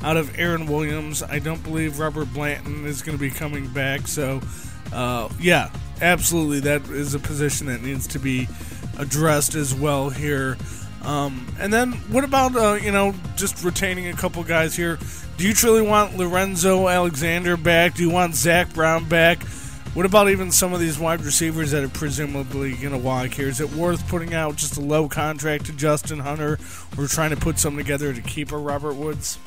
out 0.02 0.18
of 0.18 0.38
Aaron 0.38 0.66
Williams. 0.66 1.22
I 1.22 1.38
don't 1.38 1.62
believe 1.62 1.98
Robert 1.98 2.30
Blanton 2.34 2.84
is 2.84 3.00
going 3.00 3.16
to 3.16 3.20
be 3.20 3.30
coming 3.30 3.68
back. 3.68 4.06
So, 4.06 4.42
uh, 4.92 5.30
yeah, 5.40 5.70
absolutely, 6.02 6.60
that 6.60 6.82
is 6.90 7.14
a 7.14 7.18
position 7.18 7.68
that 7.68 7.80
needs 7.80 8.06
to 8.08 8.18
be 8.18 8.48
addressed 8.98 9.54
as 9.54 9.74
well 9.74 10.10
here. 10.10 10.58
Um, 11.06 11.46
and 11.60 11.72
then, 11.72 11.92
what 12.10 12.24
about 12.24 12.56
uh, 12.56 12.74
you 12.74 12.90
know 12.90 13.14
just 13.36 13.64
retaining 13.64 14.08
a 14.08 14.12
couple 14.12 14.42
guys 14.42 14.74
here? 14.74 14.98
Do 15.36 15.46
you 15.46 15.54
truly 15.54 15.82
want 15.82 16.16
Lorenzo 16.16 16.88
Alexander 16.88 17.56
back? 17.56 17.94
Do 17.94 18.02
you 18.02 18.10
want 18.10 18.34
Zach 18.34 18.74
Brown 18.74 19.08
back? 19.08 19.42
What 19.94 20.04
about 20.04 20.28
even 20.28 20.50
some 20.50 20.74
of 20.74 20.80
these 20.80 20.98
wide 20.98 21.22
receivers 21.22 21.70
that 21.70 21.82
are 21.82 21.88
presumably 21.88 22.72
going 22.72 22.92
to 22.92 22.98
walk 22.98 23.30
here? 23.30 23.48
Is 23.48 23.60
it 23.60 23.72
worth 23.72 24.06
putting 24.08 24.34
out 24.34 24.56
just 24.56 24.76
a 24.76 24.80
low 24.82 25.08
contract 25.08 25.66
to 25.66 25.72
Justin 25.72 26.18
Hunter 26.18 26.58
or 26.98 27.06
trying 27.06 27.30
to 27.30 27.36
put 27.36 27.58
something 27.58 27.82
together 27.82 28.12
to 28.12 28.20
keep 28.20 28.52
a 28.52 28.58
Robert 28.58 28.92
Woods? 28.92 29.38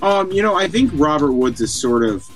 Um, 0.00 0.30
you 0.30 0.42
know, 0.42 0.54
I 0.54 0.68
think 0.68 0.92
Robert 0.94 1.32
Woods 1.32 1.60
is 1.60 1.72
sort 1.72 2.04
of, 2.04 2.28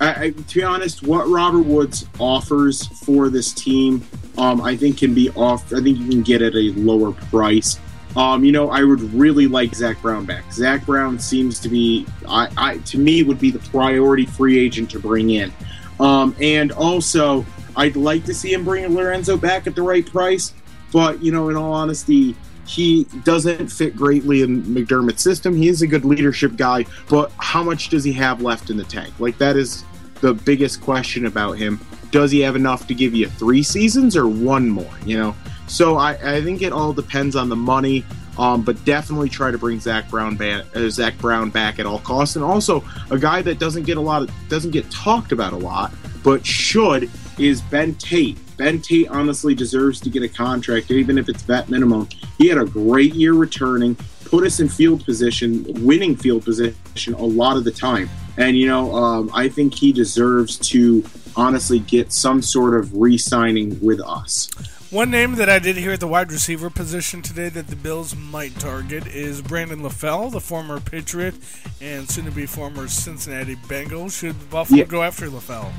I, 0.00 0.26
I, 0.26 0.30
to 0.30 0.54
be 0.54 0.62
honest, 0.62 1.02
what 1.02 1.26
Robert 1.28 1.62
Woods 1.62 2.06
offers 2.20 2.86
for 3.04 3.30
this 3.30 3.52
team, 3.52 4.04
um, 4.38 4.60
I 4.60 4.76
think 4.76 4.98
can 4.98 5.12
be 5.12 5.30
off. 5.30 5.72
I 5.72 5.80
think 5.80 5.98
you 5.98 6.08
can 6.08 6.22
get 6.22 6.40
at 6.40 6.54
a 6.54 6.70
lower 6.76 7.12
price. 7.12 7.80
Um, 8.16 8.44
you 8.44 8.52
know, 8.52 8.70
I 8.70 8.84
would 8.84 9.00
really 9.14 9.46
like 9.46 9.74
Zach 9.74 10.00
Brown 10.02 10.24
back. 10.24 10.52
Zach 10.52 10.84
Brown 10.84 11.18
seems 11.18 11.58
to 11.60 11.68
be, 11.68 12.06
I, 12.28 12.48
I 12.56 12.78
to 12.78 12.98
me, 12.98 13.22
would 13.22 13.38
be 13.38 13.50
the 13.50 13.58
priority 13.70 14.26
free 14.26 14.58
agent 14.58 14.90
to 14.90 14.98
bring 14.98 15.30
in. 15.30 15.52
Um, 15.98 16.36
and 16.40 16.72
also, 16.72 17.46
I'd 17.76 17.96
like 17.96 18.24
to 18.24 18.34
see 18.34 18.52
him 18.52 18.64
bring 18.64 18.86
Lorenzo 18.94 19.36
back 19.36 19.66
at 19.66 19.74
the 19.74 19.82
right 19.82 20.04
price. 20.04 20.52
But 20.92 21.22
you 21.22 21.32
know, 21.32 21.48
in 21.48 21.56
all 21.56 21.72
honesty, 21.72 22.36
he 22.66 23.04
doesn't 23.24 23.68
fit 23.68 23.96
greatly 23.96 24.42
in 24.42 24.62
McDermott's 24.64 25.22
system. 25.22 25.56
He 25.56 25.68
is 25.68 25.82
a 25.82 25.86
good 25.86 26.04
leadership 26.04 26.56
guy, 26.56 26.86
but 27.08 27.32
how 27.38 27.62
much 27.62 27.88
does 27.88 28.04
he 28.04 28.12
have 28.12 28.42
left 28.42 28.70
in 28.70 28.76
the 28.76 28.84
tank? 28.84 29.12
Like 29.18 29.38
that 29.38 29.56
is 29.56 29.84
the 30.20 30.34
biggest 30.34 30.80
question 30.80 31.26
about 31.26 31.52
him. 31.52 31.80
Does 32.10 32.30
he 32.30 32.40
have 32.40 32.56
enough 32.56 32.86
to 32.88 32.94
give 32.94 33.14
you 33.14 33.28
three 33.28 33.62
seasons 33.62 34.16
or 34.16 34.28
one 34.28 34.68
more? 34.68 34.92
You 35.06 35.18
know, 35.18 35.36
so 35.72 35.96
I, 35.96 36.36
I 36.36 36.42
think 36.42 36.62
it 36.62 36.72
all 36.72 36.92
depends 36.92 37.34
on 37.34 37.48
the 37.48 37.56
money. 37.56 38.04
Um, 38.38 38.62
but 38.62 38.82
definitely 38.86 39.28
try 39.28 39.50
to 39.50 39.58
bring 39.58 39.78
Zach 39.78 40.08
Brown 40.08 40.36
back, 40.36 40.64
uh, 40.74 40.88
Zach 40.88 41.18
Brown 41.18 41.50
back 41.50 41.78
at 41.78 41.84
all 41.84 41.98
costs, 41.98 42.34
and 42.34 42.42
also 42.42 42.82
a 43.10 43.18
guy 43.18 43.42
that 43.42 43.58
doesn't 43.58 43.82
get 43.82 43.98
a 43.98 44.00
lot 44.00 44.22
of 44.22 44.30
doesn't 44.48 44.70
get 44.70 44.90
talked 44.90 45.32
about 45.32 45.52
a 45.52 45.56
lot, 45.56 45.92
but 46.24 46.46
should 46.46 47.10
is 47.38 47.60
Ben 47.60 47.94
Tate. 47.96 48.38
Ben 48.56 48.80
Tate 48.80 49.08
honestly 49.08 49.54
deserves 49.54 50.00
to 50.00 50.08
get 50.08 50.22
a 50.22 50.28
contract, 50.30 50.90
even 50.90 51.18
if 51.18 51.28
it's 51.28 51.42
vet 51.42 51.68
minimum. 51.68 52.08
He 52.38 52.48
had 52.48 52.56
a 52.56 52.64
great 52.64 53.14
year 53.14 53.34
returning, 53.34 53.96
put 54.24 54.44
us 54.44 54.60
in 54.60 54.68
field 54.68 55.04
position, 55.04 55.66
winning 55.84 56.16
field 56.16 56.44
position 56.44 57.12
a 57.14 57.24
lot 57.24 57.58
of 57.58 57.64
the 57.64 57.70
time. 57.70 58.08
And, 58.38 58.56
you 58.56 58.66
know, 58.66 58.94
um, 58.94 59.30
I 59.34 59.48
think 59.48 59.74
he 59.74 59.92
deserves 59.92 60.56
to 60.70 61.04
honestly 61.36 61.80
get 61.80 62.12
some 62.12 62.40
sort 62.40 62.74
of 62.74 62.94
re 62.94 63.18
signing 63.18 63.78
with 63.80 64.00
us. 64.00 64.48
One 64.92 65.10
name 65.10 65.36
that 65.36 65.48
I 65.48 65.58
did 65.58 65.76
hear 65.76 65.92
at 65.92 66.00
the 66.00 66.06
wide 66.06 66.30
receiver 66.30 66.68
position 66.68 67.22
today 67.22 67.48
that 67.48 67.68
the 67.68 67.76
Bills 67.76 68.14
might 68.14 68.54
target 68.58 69.06
is 69.06 69.40
Brandon 69.40 69.80
LaFell, 69.80 70.30
the 70.30 70.38
former 70.38 70.80
Patriot 70.80 71.34
and 71.80 72.06
soon 72.10 72.26
to 72.26 72.30
be 72.30 72.44
former 72.44 72.88
Cincinnati 72.88 73.54
Bengal. 73.68 74.10
Should 74.10 74.50
Buffalo 74.50 74.80
Yeah. 74.80 74.84
go 74.84 75.02
after 75.02 75.28
LaFell? 75.28 75.72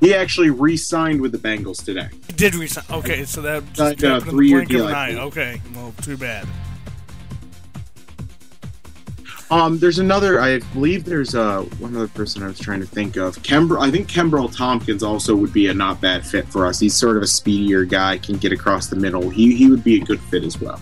He 0.00 0.12
actually 0.16 0.50
re 0.50 0.76
signed 0.76 1.20
with 1.20 1.30
the 1.30 1.38
Bengals 1.38 1.84
today. 1.84 2.08
He 2.26 2.32
did 2.32 2.56
resign. 2.56 2.84
Okay, 2.90 3.24
so 3.24 3.40
that 3.42 3.64
just 3.68 3.78
Like 3.78 4.02
a 4.02 4.08
happened 4.08 4.22
in 4.22 4.26
the 4.26 4.30
three-year 4.32 4.64
deal. 4.64 4.88
Okay, 4.88 5.62
well, 5.72 5.94
too 6.02 6.16
bad. 6.16 6.48
Um, 9.50 9.78
there's 9.78 10.00
another. 10.00 10.40
I 10.40 10.58
believe 10.74 11.04
there's 11.04 11.34
uh, 11.34 11.62
one 11.78 11.94
other 11.94 12.08
person 12.08 12.42
I 12.42 12.48
was 12.48 12.58
trying 12.58 12.80
to 12.80 12.86
think 12.86 13.16
of. 13.16 13.36
Kember, 13.42 13.80
I 13.80 13.90
think 13.90 14.08
Kenbrell 14.08 14.54
Thompkins 14.54 15.04
also 15.04 15.36
would 15.36 15.52
be 15.52 15.68
a 15.68 15.74
not 15.74 16.00
bad 16.00 16.26
fit 16.26 16.48
for 16.48 16.66
us. 16.66 16.80
He's 16.80 16.94
sort 16.94 17.16
of 17.16 17.22
a 17.22 17.28
speedier 17.28 17.84
guy, 17.84 18.18
can 18.18 18.38
get 18.38 18.52
across 18.52 18.88
the 18.88 18.96
middle. 18.96 19.30
He 19.30 19.54
he 19.54 19.70
would 19.70 19.84
be 19.84 20.00
a 20.00 20.04
good 20.04 20.20
fit 20.20 20.42
as 20.42 20.60
well. 20.60 20.80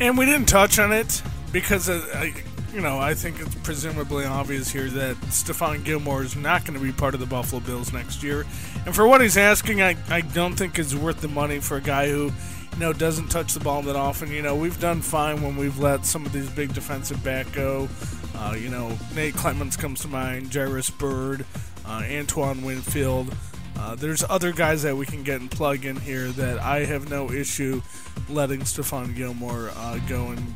And 0.00 0.16
we 0.18 0.26
didn't 0.26 0.48
touch 0.48 0.78
on 0.78 0.92
it 0.92 1.22
because, 1.50 1.88
uh, 1.88 2.06
I, 2.14 2.32
you 2.72 2.80
know, 2.80 2.98
I 2.98 3.14
think 3.14 3.40
it's 3.40 3.54
presumably 3.56 4.24
obvious 4.24 4.70
here 4.70 4.88
that 4.90 5.16
Stephon 5.22 5.82
Gilmore 5.84 6.22
is 6.22 6.36
not 6.36 6.64
going 6.64 6.78
to 6.78 6.84
be 6.84 6.92
part 6.92 7.14
of 7.14 7.20
the 7.20 7.26
Buffalo 7.26 7.60
Bills 7.60 7.92
next 7.92 8.22
year. 8.22 8.46
And 8.86 8.94
for 8.94 9.08
what 9.08 9.20
he's 9.20 9.36
asking, 9.36 9.82
I, 9.82 9.96
I 10.08 10.20
don't 10.20 10.54
think 10.54 10.78
is 10.78 10.94
worth 10.94 11.20
the 11.20 11.28
money 11.28 11.58
for 11.58 11.78
a 11.78 11.80
guy 11.80 12.08
who, 12.08 12.30
you 12.78 12.84
know, 12.84 12.92
doesn't 12.92 13.26
touch 13.26 13.54
the 13.54 13.60
ball 13.60 13.82
that 13.82 13.96
often. 13.96 14.30
You 14.30 14.40
know, 14.40 14.54
we've 14.54 14.78
done 14.78 15.00
fine 15.00 15.42
when 15.42 15.56
we've 15.56 15.80
let 15.80 16.06
some 16.06 16.24
of 16.24 16.30
these 16.32 16.48
big 16.48 16.72
defensive 16.74 17.24
back 17.24 17.50
go. 17.50 17.88
Uh, 18.36 18.54
you 18.56 18.68
know, 18.68 18.96
Nate 19.16 19.34
Clements 19.34 19.76
comes 19.76 20.00
to 20.02 20.08
mind, 20.08 20.54
Jairus 20.54 20.88
Byrd, 20.88 21.44
uh, 21.84 22.04
Antoine 22.08 22.62
Winfield. 22.62 23.34
Uh, 23.76 23.96
there's 23.96 24.22
other 24.30 24.52
guys 24.52 24.84
that 24.84 24.96
we 24.96 25.06
can 25.06 25.24
get 25.24 25.40
and 25.40 25.50
plug 25.50 25.84
in 25.84 25.96
here 25.96 26.28
that 26.28 26.60
I 26.60 26.84
have 26.84 27.10
no 27.10 27.32
issue 27.32 27.82
letting 28.28 28.60
Stephon 28.60 29.16
Gilmore 29.16 29.72
uh, 29.74 29.98
go 30.08 30.28
and 30.28 30.54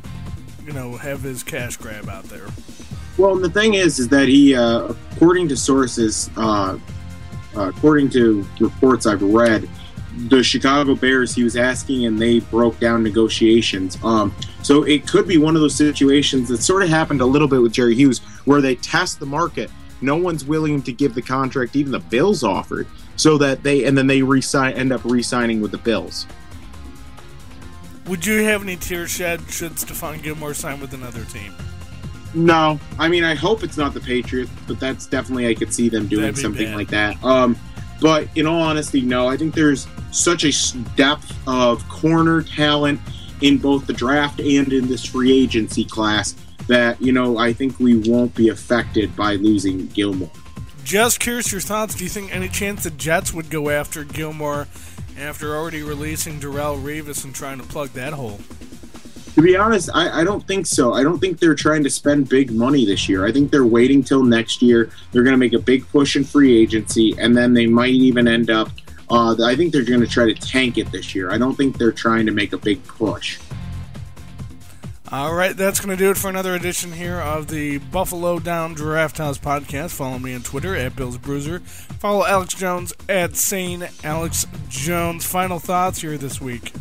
you 0.65 0.71
know 0.71 0.95
have 0.95 1.23
his 1.23 1.43
cash 1.43 1.75
grab 1.75 2.07
out 2.07 2.23
there. 2.25 2.47
Well, 3.17 3.35
the 3.35 3.49
thing 3.49 3.73
is, 3.73 3.99
is 3.99 4.07
that 4.07 4.29
he, 4.29 4.55
uh, 4.55 4.93
according 5.11 5.49
to 5.49 5.57
sources, 5.57 6.29
uh, 6.37 6.77
according 7.53 8.11
to 8.11 8.47
reports 8.61 9.05
I've 9.07 9.21
read, 9.21 9.67
the 10.15 10.43
Chicago 10.43 10.95
Bears 10.95 11.33
he 11.33 11.43
was 11.43 11.55
asking, 11.55 12.05
and 12.05 12.19
they 12.19 12.39
broke 12.39 12.79
down 12.79 13.03
negotiations. 13.03 13.97
Um, 14.03 14.33
so 14.61 14.83
it 14.83 15.07
could 15.07 15.27
be 15.27 15.37
one 15.37 15.55
of 15.55 15.61
those 15.61 15.75
situations 15.75 16.49
that 16.49 16.61
sort 16.61 16.83
of 16.83 16.89
happened 16.89 17.21
a 17.21 17.25
little 17.25 17.47
bit 17.47 17.61
with 17.61 17.73
Jerry 17.73 17.95
Hughes, 17.95 18.19
where 18.45 18.61
they 18.61 18.75
test 18.75 19.19
the 19.19 19.25
market. 19.25 19.71
No 20.01 20.15
one's 20.15 20.45
willing 20.45 20.81
to 20.83 20.91
give 20.91 21.15
the 21.15 21.21
contract, 21.21 21.75
even 21.75 21.91
the 21.91 21.99
Bills 21.99 22.43
offered, 22.43 22.87
so 23.15 23.37
that 23.37 23.63
they 23.63 23.85
and 23.85 23.97
then 23.97 24.07
they 24.07 24.21
resign, 24.21 24.73
end 24.73 24.91
up 24.91 25.03
re-signing 25.03 25.61
with 25.61 25.71
the 25.71 25.77
Bills. 25.77 26.27
Would 28.07 28.25
you 28.25 28.43
have 28.43 28.61
any 28.61 28.75
tears 28.75 29.11
shed 29.11 29.49
should 29.49 29.73
Stephon 29.73 30.21
Gilmore 30.21 30.53
sign 30.53 30.81
with 30.81 30.93
another 30.93 31.23
team? 31.25 31.53
No, 32.33 32.79
I 32.99 33.07
mean 33.07 33.23
I 33.23 33.33
hope 33.33 33.63
it's 33.63 33.77
not 33.77 33.93
the 33.93 34.01
Patriots, 34.01 34.51
but 34.67 34.79
that's 34.79 35.07
definitely 35.07 35.47
I 35.47 35.53
could 35.53 35.73
see 35.73 35.87
them 35.87 36.07
doing 36.07 36.35
something 36.35 36.65
bad. 36.65 36.75
like 36.75 36.89
that. 36.89 37.23
Um, 37.23 37.55
but 38.01 38.27
in 38.35 38.45
all 38.45 38.61
honesty, 38.61 38.99
no. 39.01 39.29
I 39.29 39.37
think 39.37 39.53
there's 39.55 39.87
such 40.13 40.43
a 40.43 40.77
depth 40.95 41.35
of 41.47 41.87
corner 41.89 42.41
talent 42.41 42.99
in 43.41 43.57
both 43.57 43.87
the 43.87 43.93
draft 43.93 44.39
and 44.39 44.71
in 44.71 44.87
this 44.87 45.03
free 45.03 45.31
agency 45.43 45.83
class 45.83 46.35
that 46.67 47.01
you 47.01 47.11
know 47.11 47.37
I 47.37 47.53
think 47.53 47.79
we 47.79 47.97
won't 48.09 48.33
be 48.35 48.49
affected 48.49 49.15
by 49.15 49.35
losing 49.35 49.87
Gilmore. 49.87 50.31
Just 50.83 51.19
curious 51.19 51.51
your 51.51 51.61
thoughts. 51.61 51.95
Do 51.95 52.03
you 52.03 52.09
think 52.09 52.33
any 52.33 52.49
chance 52.49 52.83
the 52.83 52.91
Jets 52.91 53.33
would 53.33 53.49
go 53.49 53.69
after 53.69 54.03
Gilmore 54.03 54.67
after 55.17 55.55
already 55.55 55.83
releasing 55.83 56.39
Darrelle 56.39 56.81
Revis 56.81 57.23
and 57.23 57.33
trying 57.33 57.59
to 57.59 57.65
plug 57.65 57.89
that 57.89 58.13
hole? 58.13 58.39
To 59.35 59.41
be 59.41 59.55
honest, 59.55 59.89
I, 59.93 60.21
I 60.21 60.23
don't 60.23 60.45
think 60.45 60.67
so. 60.67 60.93
I 60.93 61.01
don't 61.01 61.19
think 61.19 61.39
they're 61.39 61.55
trying 61.55 61.83
to 61.83 61.89
spend 61.89 62.29
big 62.29 62.51
money 62.51 62.85
this 62.85 63.09
year. 63.09 63.25
I 63.25 63.31
think 63.31 63.49
they're 63.49 63.65
waiting 63.65 64.03
till 64.03 64.23
next 64.23 64.61
year. 64.61 64.91
They're 65.11 65.23
going 65.23 65.33
to 65.33 65.39
make 65.39 65.53
a 65.53 65.59
big 65.59 65.87
push 65.87 66.15
in 66.15 66.23
free 66.23 66.55
agency, 66.55 67.15
and 67.17 67.35
then 67.35 67.53
they 67.53 67.65
might 67.65 67.93
even 67.93 68.27
end 68.27 68.51
up. 68.51 68.69
Uh, 69.09 69.35
I 69.43 69.55
think 69.55 69.73
they're 69.73 69.83
going 69.83 70.01
to 70.01 70.07
try 70.07 70.25
to 70.25 70.33
tank 70.33 70.77
it 70.77 70.91
this 70.91 71.13
year. 71.13 71.31
I 71.31 71.37
don't 71.37 71.55
think 71.55 71.77
they're 71.77 71.91
trying 71.91 72.25
to 72.25 72.31
make 72.31 72.53
a 72.53 72.57
big 72.57 72.83
push. 72.85 73.39
All 75.11 75.35
right, 75.35 75.55
that's 75.55 75.79
going 75.79 75.95
to 75.95 76.03
do 76.03 76.09
it 76.09 76.17
for 76.17 76.27
another 76.27 76.55
edition 76.55 76.91
here 76.91 77.19
of 77.19 77.47
the 77.47 77.77
Buffalo 77.77 78.39
Down 78.39 78.73
Draft 78.73 79.19
House 79.19 79.37
podcast. 79.37 79.91
Follow 79.91 80.17
me 80.17 80.33
on 80.33 80.41
Twitter 80.41 80.75
at 80.75 80.95
Bill's 80.95 81.19
Bruiser. 81.19 81.59
Follow 81.59 82.25
Alex 82.25 82.55
Jones 82.55 82.93
at 83.07 83.35
Sane 83.35 83.87
Alex 84.03 84.47
Jones. 84.69 85.23
Final 85.23 85.59
thoughts 85.59 86.01
here 86.01 86.17
this 86.17 86.41
week. 86.41 86.73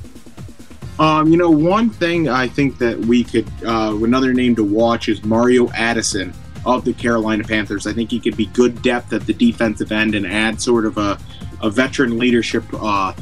Um, 0.98 1.28
you 1.28 1.36
know, 1.36 1.50
one 1.50 1.90
thing 1.90 2.28
I 2.28 2.48
think 2.48 2.78
that 2.78 2.98
we 2.98 3.22
could, 3.24 3.46
uh, 3.66 3.98
another 4.02 4.32
name 4.32 4.56
to 4.56 4.64
watch 4.64 5.10
is 5.10 5.22
Mario 5.24 5.70
Addison 5.72 6.32
of 6.64 6.86
the 6.86 6.94
Carolina 6.94 7.44
Panthers. 7.44 7.86
I 7.86 7.92
think 7.92 8.10
he 8.10 8.20
could 8.20 8.36
be 8.36 8.46
good 8.46 8.80
depth 8.80 9.12
at 9.12 9.26
the 9.26 9.34
defensive 9.34 9.92
end 9.92 10.14
and 10.14 10.26
add 10.26 10.58
sort 10.58 10.86
of 10.86 10.96
a, 10.96 11.18
a 11.62 11.70
veteran 11.70 12.18
leadership 12.18 12.64
uh, 12.74 13.14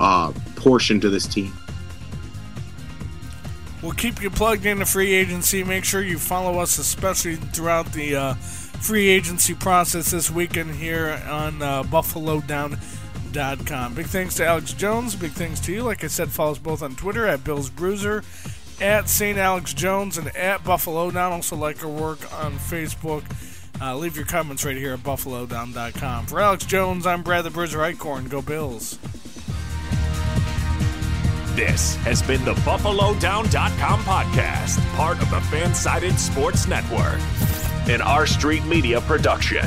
uh, 0.00 0.32
portion 0.56 1.00
to 1.00 1.08
this 1.08 1.26
team. 1.26 1.52
We'll 3.82 3.92
keep 3.92 4.22
you 4.22 4.30
plugged 4.30 4.64
into 4.64 4.86
free 4.86 5.12
agency. 5.12 5.64
Make 5.64 5.84
sure 5.84 6.02
you 6.02 6.18
follow 6.18 6.60
us, 6.60 6.78
especially 6.78 7.36
throughout 7.36 7.92
the 7.92 8.14
uh, 8.14 8.34
free 8.34 9.08
agency 9.08 9.54
process 9.54 10.12
this 10.12 10.30
weekend 10.30 10.76
here 10.76 11.20
on 11.28 11.60
uh, 11.60 11.82
BuffaloDown.com. 11.84 13.94
Big 13.94 14.06
thanks 14.06 14.36
to 14.36 14.46
Alex 14.46 14.72
Jones. 14.72 15.16
Big 15.16 15.32
thanks 15.32 15.58
to 15.60 15.72
you. 15.72 15.82
Like 15.82 16.04
I 16.04 16.06
said, 16.06 16.30
follow 16.30 16.52
us 16.52 16.58
both 16.58 16.82
on 16.82 16.94
Twitter 16.94 17.26
at 17.26 17.42
Bill's 17.42 17.70
Bruiser, 17.70 18.22
at 18.80 19.08
St. 19.08 19.36
Alex 19.36 19.74
Jones, 19.74 20.16
and 20.16 20.28
at 20.36 20.62
Buffalo 20.62 21.10
Down. 21.10 21.32
Also, 21.32 21.56
like 21.56 21.82
our 21.82 21.90
work 21.90 22.20
on 22.40 22.52
Facebook. 22.54 23.24
Uh, 23.80 23.96
leave 23.96 24.16
your 24.16 24.26
comments 24.26 24.64
right 24.64 24.76
here 24.76 24.92
at 24.92 25.00
BuffaloDown.com. 25.00 26.26
For 26.26 26.40
Alex 26.40 26.64
Jones, 26.66 27.06
I'm 27.06 27.22
Brad 27.22 27.44
the 27.44 27.50
Bruiser 27.50 27.78
Eichorn. 27.78 28.28
Go 28.28 28.40
Bills. 28.42 28.98
This 31.56 31.96
has 31.96 32.22
been 32.22 32.44
the 32.44 32.54
BuffaloDown.com 32.54 34.00
podcast, 34.04 34.94
part 34.96 35.20
of 35.20 35.28
the 35.30 35.36
Fansided 35.36 36.16
Sports 36.16 36.66
Network, 36.66 37.20
an 37.90 38.00
R 38.00 38.26
Street 38.26 38.64
Media 38.64 39.00
production. 39.02 39.66